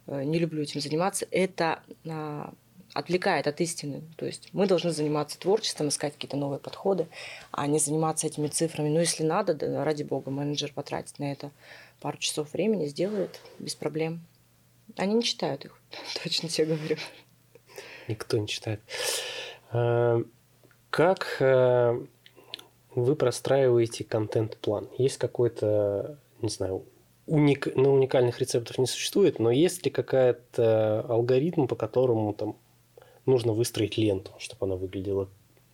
[0.07, 1.27] э, не люблю этим заниматься.
[1.33, 2.55] Это а,
[2.95, 4.03] отвлекает от истины.
[4.17, 7.07] То есть мы должны заниматься творчеством, искать какие-то новые подходы,
[7.51, 8.89] а не заниматься этими цифрами.
[8.89, 11.51] Но если надо, да, ради бога, менеджер потратит на это
[12.01, 14.21] пару часов времени, сделает без проблем.
[14.97, 15.81] Они не читают их,
[16.23, 16.97] точно тебе говорю.
[18.09, 18.81] Никто не читает.
[19.71, 20.23] А,
[20.91, 22.07] как э,
[22.95, 24.89] вы простраиваете контент-план?
[24.99, 26.85] Есть какой-то, не знаю,
[27.27, 27.69] уник...
[27.77, 32.57] ну, уникальных рецептов не существует, но есть ли какая-то алгоритм, по которому там
[33.31, 35.29] нужно выстроить ленту, чтобы она выглядела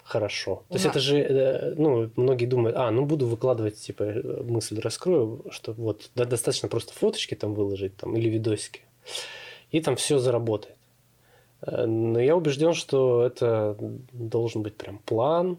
[0.06, 0.62] хорошо.
[0.68, 4.04] То есть это же, э, ну, многие думают, а, ну буду выкладывать, типа,
[4.44, 8.82] мысль раскрою, что вот да, достаточно просто фоточки там выложить там или видосики,
[9.72, 10.76] и там все заработает.
[11.62, 13.76] Э, но я убежден, что это
[14.12, 15.58] должен быть прям план,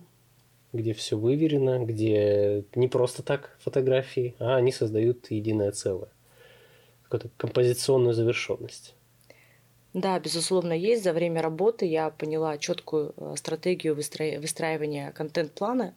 [0.72, 6.10] где все выверено, где не просто так фотографии, а они создают единое целое,
[7.04, 8.94] какую-то композиционную завершенность.
[9.98, 11.04] Да, безусловно, есть.
[11.04, 15.96] За время работы я поняла четкую э, стратегию выстраивания контент-плана.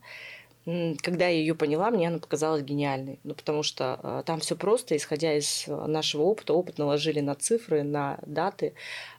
[0.64, 3.20] Когда я ее поняла, мне она показалась гениальной.
[3.24, 7.34] Ну, потому что э, там все просто, исходя из э, нашего опыта, опыт наложили на
[7.34, 8.72] цифры, на даты.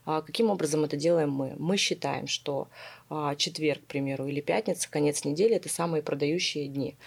[0.05, 1.53] А каким образом это делаем мы?
[1.59, 2.67] Мы считаем, что
[3.07, 6.97] а, четверг, к примеру, или пятница, конец недели– это самые продающие дни.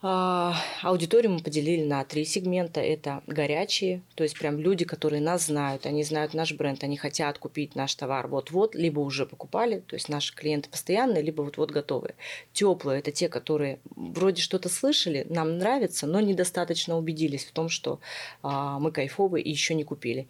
[0.00, 2.80] А, аудиторию мы поделили на три сегмента.
[2.80, 7.38] Это горячие, то есть прям люди, которые нас знают, они знают наш бренд, они хотят
[7.38, 12.14] купить наш товар вот-вот, либо уже покупали, то есть наши клиенты постоянные, либо вот-вот готовые.
[12.52, 17.98] Теплые– это те, которые вроде что-то слышали, нам нравится, но недостаточно убедились в том, что
[18.42, 20.28] а, мы кайфовые и еще не купили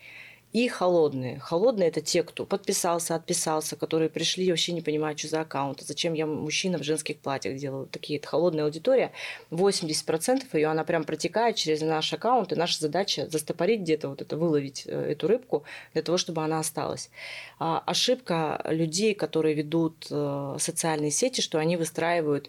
[0.52, 1.38] и холодные.
[1.40, 5.82] Холодные– это те, кто подписался, отписался, которые пришли и вообще не понимают, что за аккаунт,
[5.82, 7.86] зачем я мужчина в женских платьях делаю.
[7.86, 9.12] Такие это холодная аудитория.
[9.50, 14.36] 80% ее, она прям протекает через наш аккаунт, и наша задача застопорить где-то, вот это,
[14.38, 17.10] выловить э, эту рыбку для того, чтобы она осталась.
[17.58, 22.48] А ошибка людей, которые ведут э, социальные сети, что они выстраивают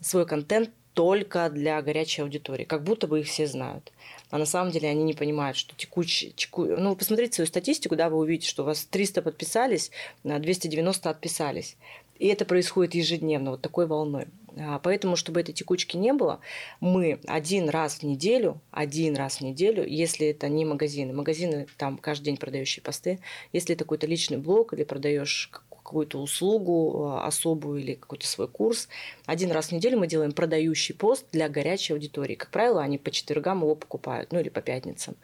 [0.00, 3.92] свой контент только для горячей аудитории, как будто бы их все знают
[4.30, 6.32] а на самом деле они не понимают, что текущий...
[6.32, 6.64] Теку...
[6.64, 9.90] Ну, посмотрите свою статистику, да, вы увидите, что у вас 300 подписались,
[10.24, 11.76] 290 отписались.
[12.18, 14.26] И это происходит ежедневно, вот такой волной.
[14.58, 16.40] А, поэтому, чтобы этой текучки не было,
[16.78, 21.98] мы один раз в неделю, один раз в неделю, если это не магазины, магазины там
[21.98, 23.20] каждый день продающие посты,
[23.52, 25.50] если это какой-то личный блог или продаешь
[25.90, 28.88] какую-то услугу а, особую или какой-то свой курс.
[29.26, 32.36] Один раз в неделю мы делаем продающий пост для горячей аудитории.
[32.36, 35.16] Как правило, они по четвергам его покупают, ну или по пятницам.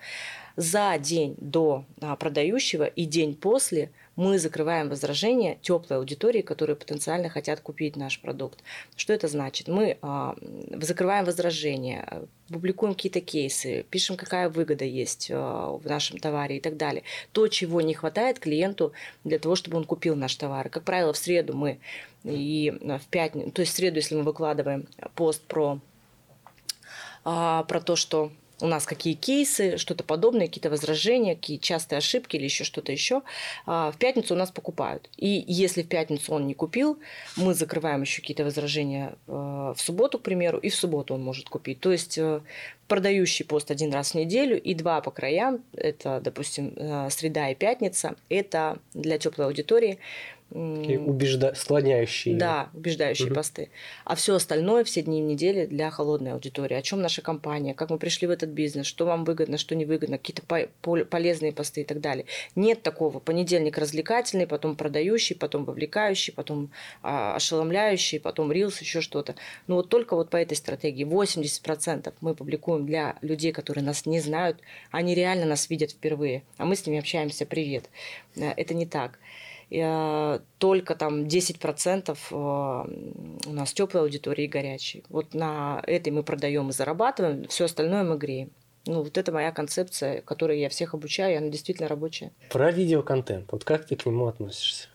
[0.57, 7.29] За день до а, продающего и день после– мы закрываем возражения теплой аудитории, которые потенциально
[7.29, 8.59] хотят купить наш продукт.
[8.97, 9.69] Что это значит?
[9.69, 10.35] Мы а,
[10.81, 16.79] закрываем возражения, публикуем какие-то кейсы, пишем, какая выгода есть а, в нашем товаре и так
[16.79, 17.03] далее.
[17.33, 18.93] То, чего не хватает клиенту
[19.25, 20.71] для того, чтобы он купил наш товар.
[20.71, 21.79] Как правило, в среду мы
[22.25, 25.79] и в пятницу, то есть в среду, если мы выкладываем пост про,
[27.25, 32.37] а, про то, что у нас какие кейсы, что-то подобное, какие-то возражения, какие частые ошибки
[32.37, 33.23] или еще что-то еще.
[33.67, 35.11] А, в пятницу у нас покупают.
[35.17, 36.99] И если в пятницу он не купил,
[37.37, 41.49] мы закрываем еще какие-то возражения э, в субботу, к примеру, и в субботу он может
[41.49, 41.81] купить.
[41.81, 42.41] То есть э,
[42.89, 47.55] продающий пост один раз в неделю и два по краям, это, допустим, э, среда и
[47.55, 49.99] пятница, это для теплой аудитории
[50.51, 51.55] убежда...
[51.55, 52.37] склоняющие.
[52.37, 53.35] Да, убеждающие угу.
[53.35, 53.71] посты.
[54.05, 56.75] А все остальное, все дни недели для холодной аудитории.
[56.75, 59.85] О чем наша компания, как мы пришли в этот бизнес, что вам выгодно, что не
[59.85, 62.27] выгодно, какие-то по- полезные посты и так далее.
[62.55, 63.19] Нет такого.
[63.19, 66.71] Понедельник развлекательный, потом продающий, потом вовлекающий, потом
[67.03, 69.35] а, ошеломляющий, потом рилс, еще что-то.
[69.67, 74.21] Но вот только вот по этой стратегии 80% мы публикуем для людей, которые нас не
[74.21, 74.59] знают.
[74.91, 77.91] Они реально нас видят впервые, а мы с ними общаемся привет.
[78.37, 79.19] Э, это не так.
[79.71, 85.05] Э, только там 10% э, у нас теплой аудитории и горячей.
[85.09, 88.51] Вот на этой мы продаем и зарабатываем, все остальное мы греем.
[88.87, 92.31] Ну, вот это моя концепция, которой я всех обучаю, и она действительно рабочая.
[92.51, 93.51] Про видеоконтент.
[93.51, 94.89] Вот как ты к нему относишься?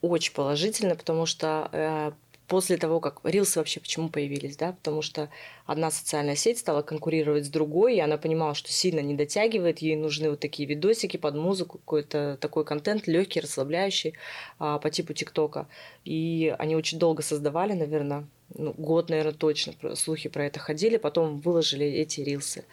[0.00, 2.12] Очень положительно, потому что э,
[2.50, 5.30] после того, как рилсы вообще почему появились, да, потому что
[5.66, 9.94] одна социальная сеть стала конкурировать с другой, и она понимала, что сильно не дотягивает, ей
[9.94, 14.14] нужны вот такие видосики под музыку, какой-то такой контент легкий, расслабляющий
[14.58, 15.68] а, по типу ТикТока.
[16.04, 21.38] И они очень долго создавали, наверное, ну, год, наверное, точно слухи про это ходили, потом
[21.38, 22.64] выложили эти рилсы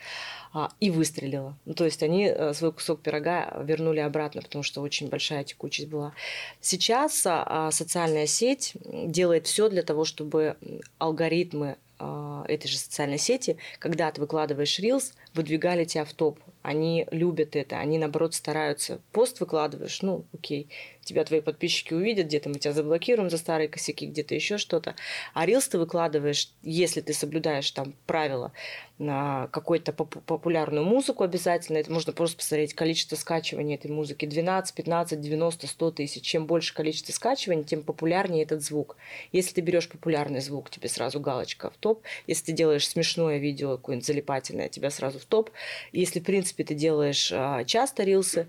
[0.54, 1.58] а, и выстрелила.
[1.66, 5.90] Ну, то есть они а, свой кусок пирога вернули обратно, потому что очень большая текучесть
[5.90, 6.14] была.
[6.62, 10.58] Сейчас а, социальная сеть делает все для того, чтобы
[10.98, 16.40] алгоритмы а, этой же социальной сети, когда ты выкладываешь рилс, выдвигали тебя в топ.
[16.64, 19.00] Они любят это, они, наоборот, стараются.
[19.14, 20.68] Пост выкладываешь, ну, окей,
[21.08, 24.96] тебя твои подписчики увидят, где-то мы тебя заблокируем за старые косяки, где-то еще что-то.
[25.34, 28.52] А рилс ты выкладываешь, если ты соблюдаешь там правила,
[28.98, 31.78] на какую-то поп- популярную музыку обязательно.
[31.78, 34.26] Это можно просто посмотреть количество скачиваний этой музыки.
[34.26, 36.24] 12, 15, 90, 100 тысяч.
[36.24, 38.98] Чем больше количество скачиваний, тем популярнее этот звук.
[39.32, 42.02] Если ты берешь популярный звук, тебе сразу галочка в топ.
[42.26, 45.52] Если ты делаешь смешное видео, какое-нибудь залипательное, тебя сразу в топ.
[45.92, 48.48] Если, в принципе, ты делаешь а, часто рилсы,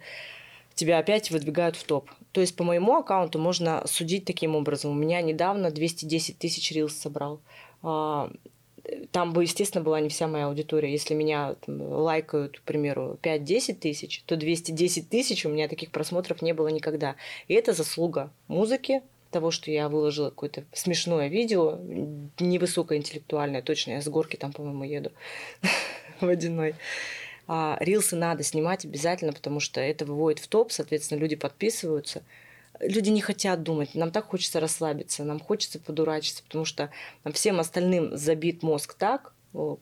[0.74, 2.10] тебя опять выдвигают в топ.
[2.32, 4.92] То есть по моему аккаунту можно судить таким образом.
[4.92, 7.40] У меня недавно 210 тысяч рилс собрал.
[7.82, 8.30] А,
[9.10, 10.90] там бы, естественно, была не вся моя аудитория.
[10.90, 16.42] Если меня там, лайкают, к примеру, 5-10 тысяч, то 210 тысяч у меня таких просмотров
[16.42, 17.16] не было никогда.
[17.48, 21.78] И это заслуга музыки, того, что я выложила какое-то смешное видео,
[22.38, 25.12] невысокоинтеллектуальное, точно, я с горки там, по-моему, еду
[26.26, 26.74] водяной.
[27.46, 32.22] А, рилсы надо снимать обязательно, потому что это выводит в топ, соответственно, люди подписываются–
[32.80, 36.90] люди не хотят думать, нам так хочется расслабиться, нам хочется подурачиться, потому что
[37.32, 39.32] всем остальным забит мозг так,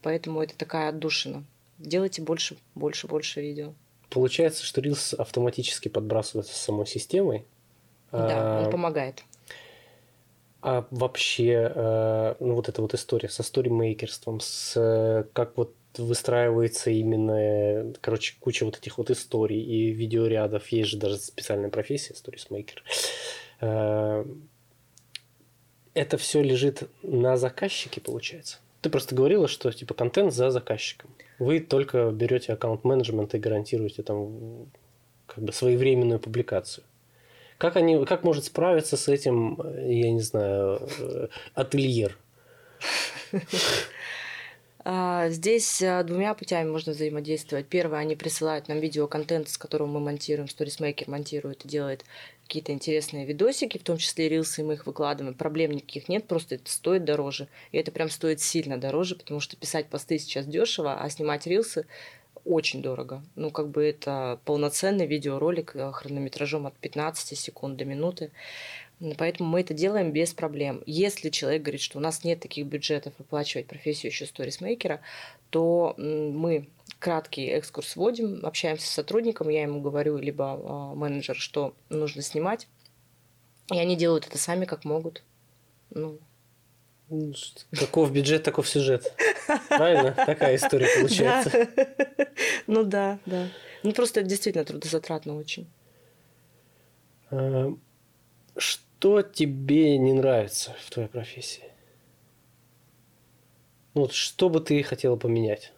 [0.03, 1.44] поэтому это такая отдушина.
[1.79, 3.75] Делайте больше, больше, больше видео.
[4.09, 7.44] Получается, что Reels автоматически подбрасывается самой системой.
[8.12, 9.25] Да, он а, помогает.
[10.62, 17.92] А вообще, э, ну вот эта вот история со сторимейкерством, с как вот выстраивается именно,
[18.00, 20.68] короче, куча вот этих вот историй и видеорядов.
[20.68, 22.82] Есть же даже специальная профессия, сторисмейкер.
[23.61, 24.24] Э,
[25.94, 28.59] это все лежит на заказчике, получается.
[28.82, 31.11] Ты просто говорила, что типа контент за заказчиком.
[31.38, 34.68] Вы только берете аккаунт менеджмента и гарантируете там
[35.26, 36.85] как бы своевременную публикацию.
[37.59, 42.16] Как, они, как может справиться с этим, я не знаю, э, ательер?
[44.88, 47.66] А, здесь а, двумя путями можно взаимодействовать.
[47.66, 52.05] Первое, они присылают нам видеоконтент, с которым мы монтируем, сторисмейкер монтирует и делает
[52.44, 55.35] какие-то интересные видосики, в том числе рилсы, мы их выкладываем.
[55.35, 57.49] Проблем никаких нет, просто это стоит дороже.
[57.72, 61.85] И это прям стоит сильно дороже, потому что писать посты сейчас дешево, а снимать рилсы
[62.44, 63.25] очень дорого.
[63.35, 68.31] Ну, как бы это полноценный видеоролик э, хронометражом от 15 секунд до минуты.
[69.18, 70.82] Поэтому мы это делаем без проблем.
[70.87, 75.00] Если человек говорит, что у нас нет таких бюджетов оплачивать профессию еще сторисмейкера,
[75.50, 81.74] то мы краткий экскурс вводим, общаемся с сотрудником, я ему говорю, либо а, менеджер, что
[81.90, 82.68] нужно снимать,
[83.70, 85.22] и они делают это сами, как могут.
[85.90, 86.18] Ну,
[87.70, 89.14] Каков бюджет, таков сюжет.
[89.68, 90.12] Правильно?
[90.12, 91.68] Такая история получается.
[92.68, 93.48] Ну да, да.
[93.85, 95.70] Ну просто это действительно трудозатратно очень.
[97.30, 97.72] А,
[98.98, 101.62] что тебе не нравится в твоей профессии?
[103.94, 105.72] Ну, вот что бы ты хотела поменять?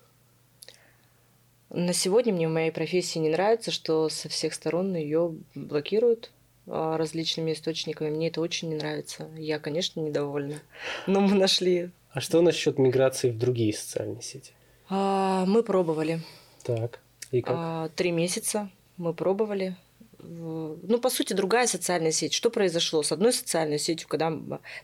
[1.69, 6.31] На сегодня мне в моей профессии не нравится, что со всех сторон ее блокируют
[6.67, 8.09] а, различными источниками.
[8.09, 9.29] Мне это очень не нравится.
[9.37, 10.63] Я, конечно, недовольна.
[11.07, 11.91] Но мы нашли.
[12.13, 14.53] А что насчет миграции в другие социальные сети?
[14.89, 16.21] А, мы пробовали.
[16.63, 17.01] Так.
[17.31, 17.55] И как?
[17.59, 19.77] А, три месяца мы пробовали
[20.21, 22.33] ну, по сути, другая социальная сеть.
[22.33, 24.33] Что произошло с одной социальной сетью, когда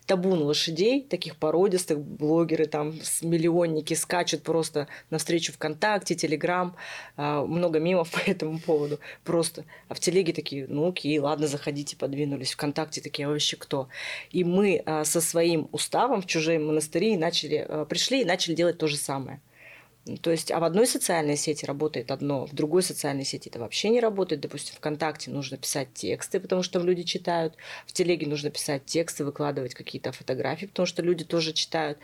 [0.07, 2.93] табун лошадей, таких породистых, блогеры, там,
[3.23, 6.77] миллионники скачут просто навстречу ВКонтакте, Телеграм,
[7.17, 9.65] а, много мемов по этому поводу просто.
[9.89, 12.53] А в Телеге такие, ну окей, ладно, заходите, подвинулись.
[12.53, 13.89] ВКонтакте такие, а вообще кто?
[14.31, 18.79] И мы а, со своим уставом в чужие монастыри начали, а, пришли и начали делать
[18.79, 19.41] то же самое.
[20.21, 23.89] То есть, а в одной социальной сети работает одно, в другой социальной сети это вообще
[23.89, 24.43] не работает.
[24.43, 27.55] Допустим, ВКонтакте нужно писать тексты, потому что там люди читают.
[27.87, 31.99] В Телеге нужно писать тексты, выкладывать какие-то фотографии, потому что люди тоже читают.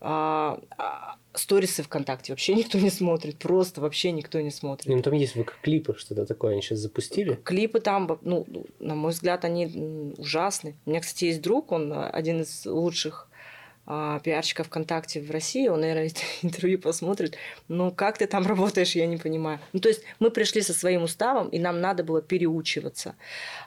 [0.00, 4.94] А, а, сторисы ВКонтакте вообще никто не смотрит, просто вообще никто не смотрит.
[4.94, 7.40] Ну, там есть клипы, что-то такое, они сейчас запустили.
[7.42, 8.46] Клипы там, ну,
[8.80, 10.76] на мой взгляд, они ужасны.
[10.84, 13.28] У меня, кстати, есть друг, он один из лучших
[13.86, 16.10] а, пиарщика ВКонтакте в России, он, наверное,
[16.42, 17.36] интервью посмотрит.
[17.68, 19.60] Но как ты там работаешь, я не понимаю.
[19.72, 23.14] Ну, то есть мы пришли со своим уставом, и нам надо было переучиваться.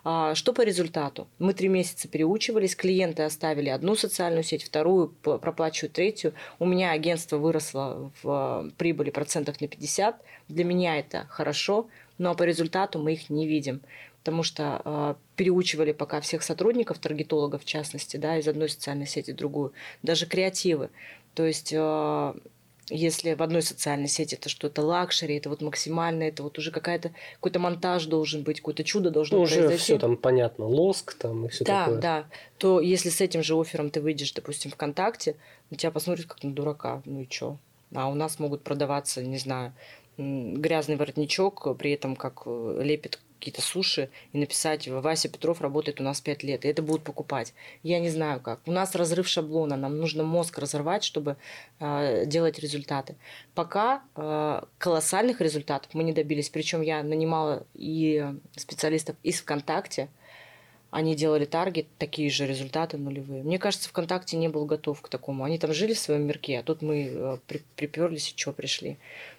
[0.03, 1.27] А, что по результату?
[1.39, 6.33] Мы три месяца переучивались, клиенты оставили одну социальную сеть, вторую, проплачивают третью.
[6.59, 10.21] У меня агентство выросло в прибыли процентов на 50.
[10.49, 13.81] Для меня это хорошо, но по результату мы их не видим
[14.29, 19.31] потому что э, переучивали пока всех сотрудников, таргетологов в частности, да, из одной социальной сети
[19.31, 19.73] в другую,
[20.03, 20.91] даже креативы.
[21.33, 22.33] То есть э,
[22.89, 27.11] если в одной социальной сети это что-то luxury, это вот максимально, это вот уже какая-то
[27.37, 29.67] какой-то монтаж должен быть, какое-то чудо должно ну, произойти.
[29.73, 31.99] уже все там понятно, лоск там и все да, такое.
[31.99, 32.25] Да,
[32.59, 35.37] то если с этим же оффером ты выйдешь, допустим, ВКонтакте,
[35.71, 37.57] на тебя посмотрят как на дурака, ну и чё?
[37.95, 39.73] А у нас могут продаваться, не знаю,
[40.19, 46.03] грязный воротничок, при этом как э, лепит какие-то суши и написать Вася Петров работает у
[46.03, 47.53] нас 5 лет, и это будут покупать.
[47.83, 48.59] Я не знаю как.
[48.65, 51.37] У нас разрыв шаблона, нам нужно мозг разорвать, чтобы
[51.79, 53.15] э, делать результаты.
[53.55, 56.49] Пока э, колоссальных результатов мы не добились.
[56.49, 58.25] Причем я нанимала и
[58.55, 60.09] специалистов из ВКонтакте,
[60.91, 63.43] они делали таргет, такие же результаты нулевые.
[63.43, 65.43] Мне кажется, ВКонтакте не был готов к такому.
[65.43, 68.97] Они там жили в своем мирке, а тут мы при, приперлись и что пришли.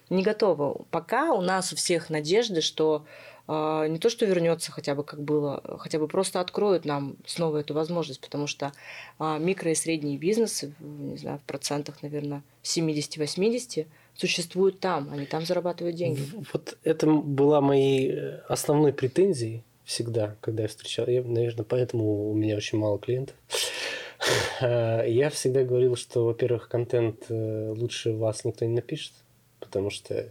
[0.09, 0.85] Не готовы.
[0.91, 5.21] Пока у нас у всех надежды, что а, не то, что вернется хотя бы как
[5.21, 8.71] было, хотя бы просто откроют нам снова эту возможность, потому что
[9.19, 15.45] а, микро и средние бизнесы, не знаю, в процентах, наверное, 70-80 существуют там, они там
[15.45, 16.21] зарабатывают деньги.
[16.53, 21.07] Вот это была моей э, основной претензией всегда, когда я встречал.
[21.07, 23.35] Я, наверное, поэтому у меня очень мало клиентов.
[24.61, 29.13] Я всегда говорил, что, во-первых, контент э, лучше вас никто не напишет,
[29.59, 30.29] потому что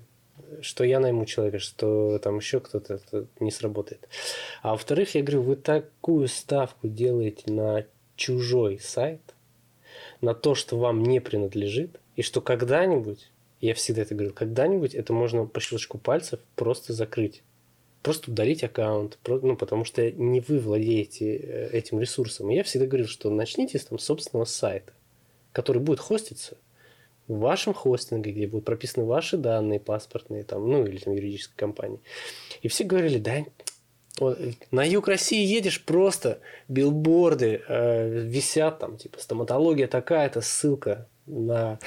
[0.62, 3.00] что я найму человека, что там еще кто-то
[3.38, 4.08] не сработает.
[4.62, 7.84] А во-вторых, я говорю, вы такую ставку делаете на
[8.16, 9.20] чужой сайт,
[10.20, 13.30] на то, что вам не принадлежит, и что когда-нибудь,
[13.60, 17.42] я всегда это говорил, когда-нибудь это можно по щелчку пальцев просто закрыть.
[18.02, 22.50] Просто удалить аккаунт, ну, потому что не вы владеете э, этим ресурсом.
[22.50, 24.92] И я всегда говорил, что начните с там, собственного сайта,
[25.52, 26.56] который будет хоститься–
[27.30, 32.00] в вашем хостинге, где будут прописаны ваши данные паспортные, там, ну или там юридической компании.
[32.62, 33.44] И все говорили, да,
[34.72, 41.78] на юг России едешь просто, билборды э, висят там, типа стоматология такая-то, ссылка на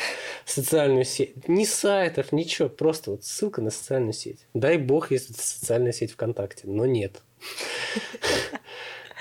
[0.45, 1.47] социальную сеть.
[1.49, 4.47] Ни сайтов, ничего, просто вот ссылка на социальную сеть.
[4.53, 7.21] Дай бог, если это социальная сеть ВКонтакте, но нет.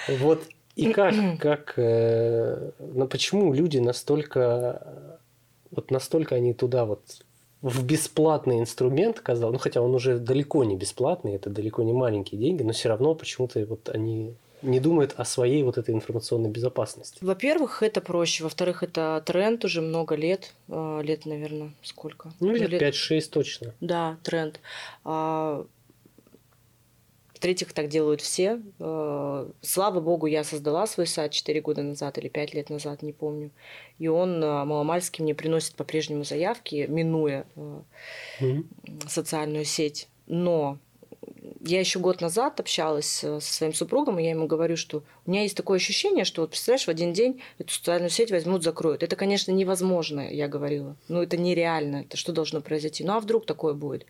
[0.08, 0.44] Вот
[0.76, 5.11] и как, как, но почему люди настолько
[5.72, 7.02] вот настолько они туда вот
[7.60, 12.40] в бесплатный инструмент казал, ну хотя он уже далеко не бесплатный, это далеко не маленькие
[12.40, 17.18] деньги, но все равно почему-то вот они не думают о своей вот этой информационной безопасности.
[17.20, 18.44] Во-первых, это проще.
[18.44, 20.54] Во-вторых, это тренд уже много лет.
[20.68, 22.32] А, лет, наверное, сколько?
[22.40, 22.82] Ну, лет, лет...
[22.82, 23.74] 5-6 точно.
[23.80, 24.60] Да, тренд.
[27.42, 28.60] В-третьих, так делают все.
[28.78, 33.12] Э, слава богу, я создала свой сайт 4 года назад или 5 лет назад, не
[33.12, 33.50] помню.
[33.98, 39.08] И он э, маломальски мне приносит по-прежнему заявки, минуя mm-hmm.
[39.08, 40.06] социальную сеть.
[40.28, 40.78] Но
[41.60, 45.30] я еще год назад общалась э, со своим супругом, и я ему говорю, что у
[45.30, 49.02] меня есть такое ощущение, что, вот, представляешь, в один день эту социальную сеть возьмут, закроют.
[49.02, 50.96] Это, конечно, невозможно, я говорила.
[51.08, 52.02] Ну, это нереально.
[52.02, 53.04] Это что должно произойти?
[53.04, 54.06] Ну, а вдруг такое будет?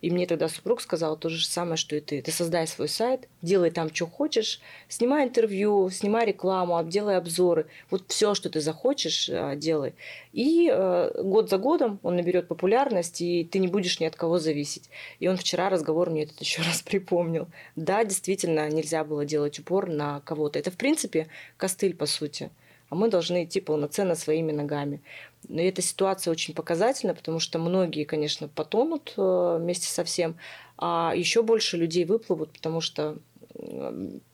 [0.00, 2.20] И мне тогда супруг сказал то же самое, что и ты.
[2.20, 7.66] Ты создай свой сайт, делай там, что хочешь, снимай интервью, снимай рекламу, делай обзоры.
[7.90, 9.94] Вот все, что ты захочешь, э, делай.
[10.32, 14.38] И э, год за годом он наберет популярность, и ты не будешь ни от кого
[14.38, 14.90] зависеть.
[15.20, 17.48] И он вчера разговор мне этот еще раз припомнил.
[17.76, 20.58] Да, действительно, нельзя было делать упор на кого-то.
[20.58, 22.50] Это, в принципе, костыль, по сути.
[22.90, 25.00] А мы должны идти полноценно своими ногами.
[25.48, 30.36] Но эта ситуация очень показательна, потому что многие, конечно, потонут э, вместе со всем,
[30.78, 33.16] а еще больше людей выплывут, потому что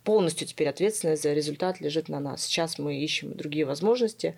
[0.04, 2.42] полностью теперь ответственность за результат лежит на нас.
[2.42, 4.36] Сейчас мы ищем другие возможности.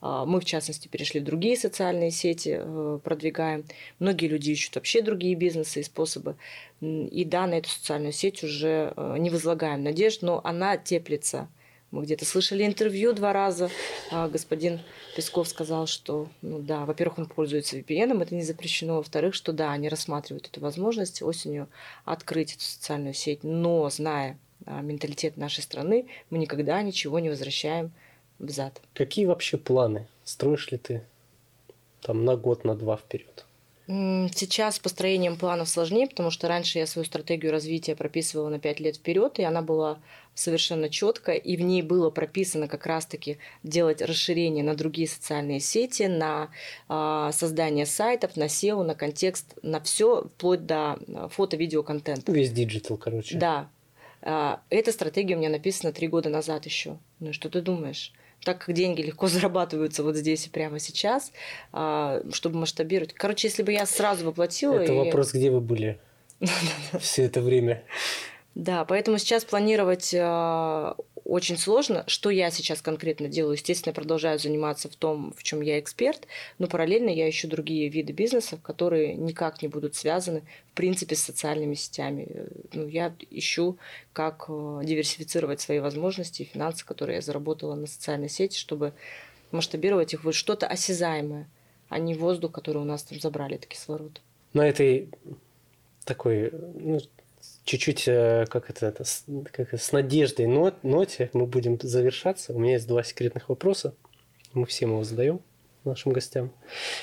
[0.00, 3.64] А, мы, в частности, перешли в другие социальные сети, э, продвигаем.
[3.98, 6.36] Многие люди ищут вообще другие бизнесы и способы.
[6.80, 11.48] И да, на эту социальную сеть уже э, не возлагаем надежд, но она теплится.
[11.94, 13.70] Мы где-то слышали интервью два раза.
[14.10, 14.80] А, господин
[15.14, 18.96] Песков сказал, что, ну да, во-первых, он пользуется VPN, это не запрещено.
[18.96, 21.68] Во-вторых, что да, они рассматривают эту возможность осенью
[22.04, 23.44] открыть эту социальную сеть.
[23.44, 27.92] Но, зная а, менталитет нашей страны, мы никогда ничего не возвращаем
[28.40, 28.80] взад.
[28.92, 30.08] Какие вообще планы?
[30.24, 31.04] Строишь ли ты
[32.00, 33.44] там на год, на два вперед?
[33.86, 38.80] Сейчас с построением планов сложнее, потому что раньше я свою стратегию развития прописывала на 5
[38.80, 39.98] лет вперед, и она была
[40.34, 46.04] совершенно четко, и в ней было прописано как раз-таки делать расширение на другие социальные сети,
[46.04, 46.48] на
[46.88, 52.32] э, создание сайтов, на SEO, на контекст, на все, вплоть до а, фото-видео-контента.
[52.32, 53.36] Весь digital, короче.
[53.36, 53.68] Да.
[54.22, 56.98] Э, эта стратегия у меня написана три года назад еще.
[57.20, 58.12] Ну что ты думаешь?
[58.44, 61.32] Так как деньги легко зарабатываются вот здесь и прямо сейчас,
[61.72, 63.14] чтобы масштабировать.
[63.14, 64.74] Короче, если бы я сразу воплотила...
[64.74, 64.96] Это и...
[64.96, 65.98] вопрос, где вы были
[67.00, 67.82] все это время?
[68.54, 72.04] Да, поэтому сейчас планировать э, очень сложно.
[72.06, 73.54] Что я сейчас конкретно делаю?
[73.54, 76.26] Естественно, я продолжаю заниматься в том, в чем я эксперт,
[76.58, 81.22] но параллельно я ищу другие виды бизнесов, которые никак не будут связаны, в принципе, с
[81.22, 82.28] социальными сетями.
[82.72, 83.78] Ну, я ищу,
[84.12, 88.92] как э, диверсифицировать свои возможности и финансы, которые я заработала на социальной сети, чтобы
[89.50, 91.48] масштабировать их в что-то осязаемое,
[91.88, 94.20] а не воздух, который у нас там забрали, это кислород.
[94.52, 95.08] На этой
[96.04, 97.00] такой ну,
[97.64, 99.04] чуть-чуть, э, как это, это
[99.52, 102.52] как, с надеждой нот, ноте мы будем завершаться.
[102.52, 103.94] У меня есть два секретных вопроса.
[104.52, 105.40] Мы всем его задаем
[105.84, 106.52] нашим гостям.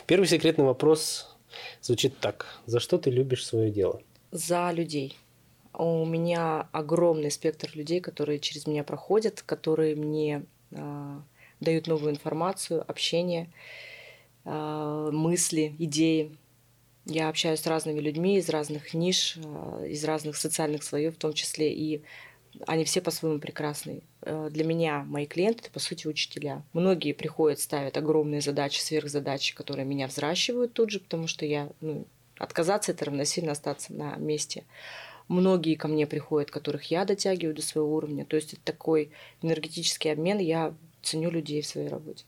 [0.06, 1.38] Первый секретный вопрос
[1.82, 2.46] звучит так.
[2.66, 4.02] За что ты любишь свое дело?
[4.32, 5.18] За людей.
[5.74, 11.20] У меня огромный спектр людей, которые через меня проходят, которые мне э,
[11.60, 13.52] дают новую информацию, общение,
[14.44, 16.38] э, мысли, идеи.
[17.12, 21.34] Я общаюсь с разными людьми из разных ниш, э, из разных социальных слоев в том
[21.34, 22.04] числе, и
[22.68, 24.02] они все по-своему прекрасны.
[24.22, 26.64] Э, для меня мои клиенты– это, по сути, учителя.
[26.72, 32.06] Многие приходят, ставят огромные задачи, сверхзадачи, которые меня взращивают тут же, потому что я, ну,
[32.38, 34.64] отказаться– это равносильно остаться на месте.
[35.28, 38.24] Многие ко мне приходят, которых я дотягиваю до своего уровня.
[38.24, 40.40] То есть это такой энергетический обмен.
[40.40, 42.24] Я ценю людей в своей работе.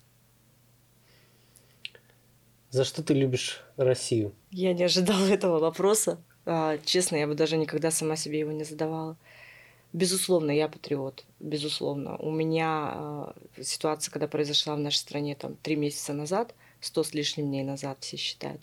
[2.74, 4.34] За что ты любишь Россию?
[4.50, 6.20] Я не ожидала этого вопроса.
[6.48, 9.16] А, честно, я бы даже никогда сама себе его не задавала.
[9.94, 11.24] Безусловно, я патриот.
[11.40, 12.18] Безусловно.
[12.18, 17.14] У меня а, ситуация, когда произошла в нашей стране там три месяца назад, сто с
[17.14, 18.62] лишним дней назад все считают.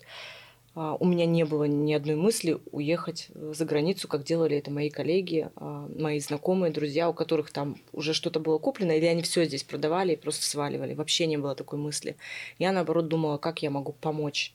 [0.73, 4.71] А, у меня не было ни одной мысли уехать э, за границу, как делали это
[4.71, 9.21] мои коллеги, а, мои знакомые, друзья, у которых там уже что-то было куплено, или они
[9.21, 10.93] все здесь продавали и просто сваливали.
[10.93, 12.15] Вообще не было такой мысли.
[12.57, 14.53] Я, наоборот, думала, как я могу помочь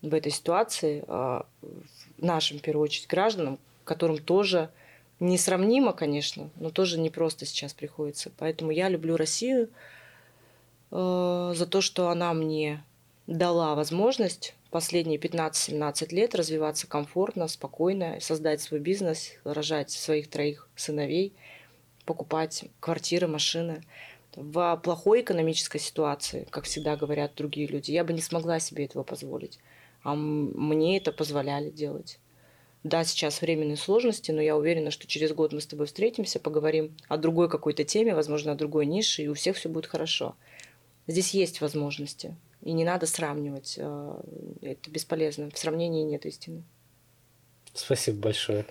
[0.00, 1.46] в этой ситуации а,
[2.16, 4.70] нашим, в первую очередь, гражданам, которым тоже
[5.20, 8.32] несравнимо, конечно, но тоже непросто сейчас приходится.
[8.38, 9.68] Поэтому я люблю Россию
[10.90, 12.82] э, за то, что она мне
[13.28, 21.34] дала возможность последние 15-17 лет развиваться комфортно, спокойно, создать свой бизнес, рожать своих троих сыновей,
[22.06, 23.84] покупать квартиры, машины.
[24.34, 29.02] В плохой экономической ситуации, как всегда говорят другие люди, я бы не смогла себе этого
[29.02, 29.60] позволить.
[30.02, 32.18] А мне это позволяли делать.
[32.82, 36.96] Да, сейчас временные сложности, но я уверена, что через год мы с тобой встретимся, поговорим
[37.08, 40.34] о другой какой-то теме, возможно, о другой нише, и у всех все будет хорошо.
[41.06, 42.34] Здесь есть возможности.
[42.62, 43.74] И не надо сравнивать.
[43.78, 44.20] Э,
[44.60, 45.50] это бесполезно.
[45.50, 46.62] В сравнении нет истины.
[47.74, 48.66] Спасибо большое.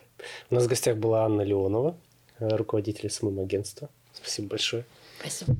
[0.49, 1.97] У нас в гостях была Анна Леонова,
[2.39, 3.89] руководитель СММ-агентства.
[4.13, 4.85] Спасибо большое.
[5.19, 5.55] Спасибо.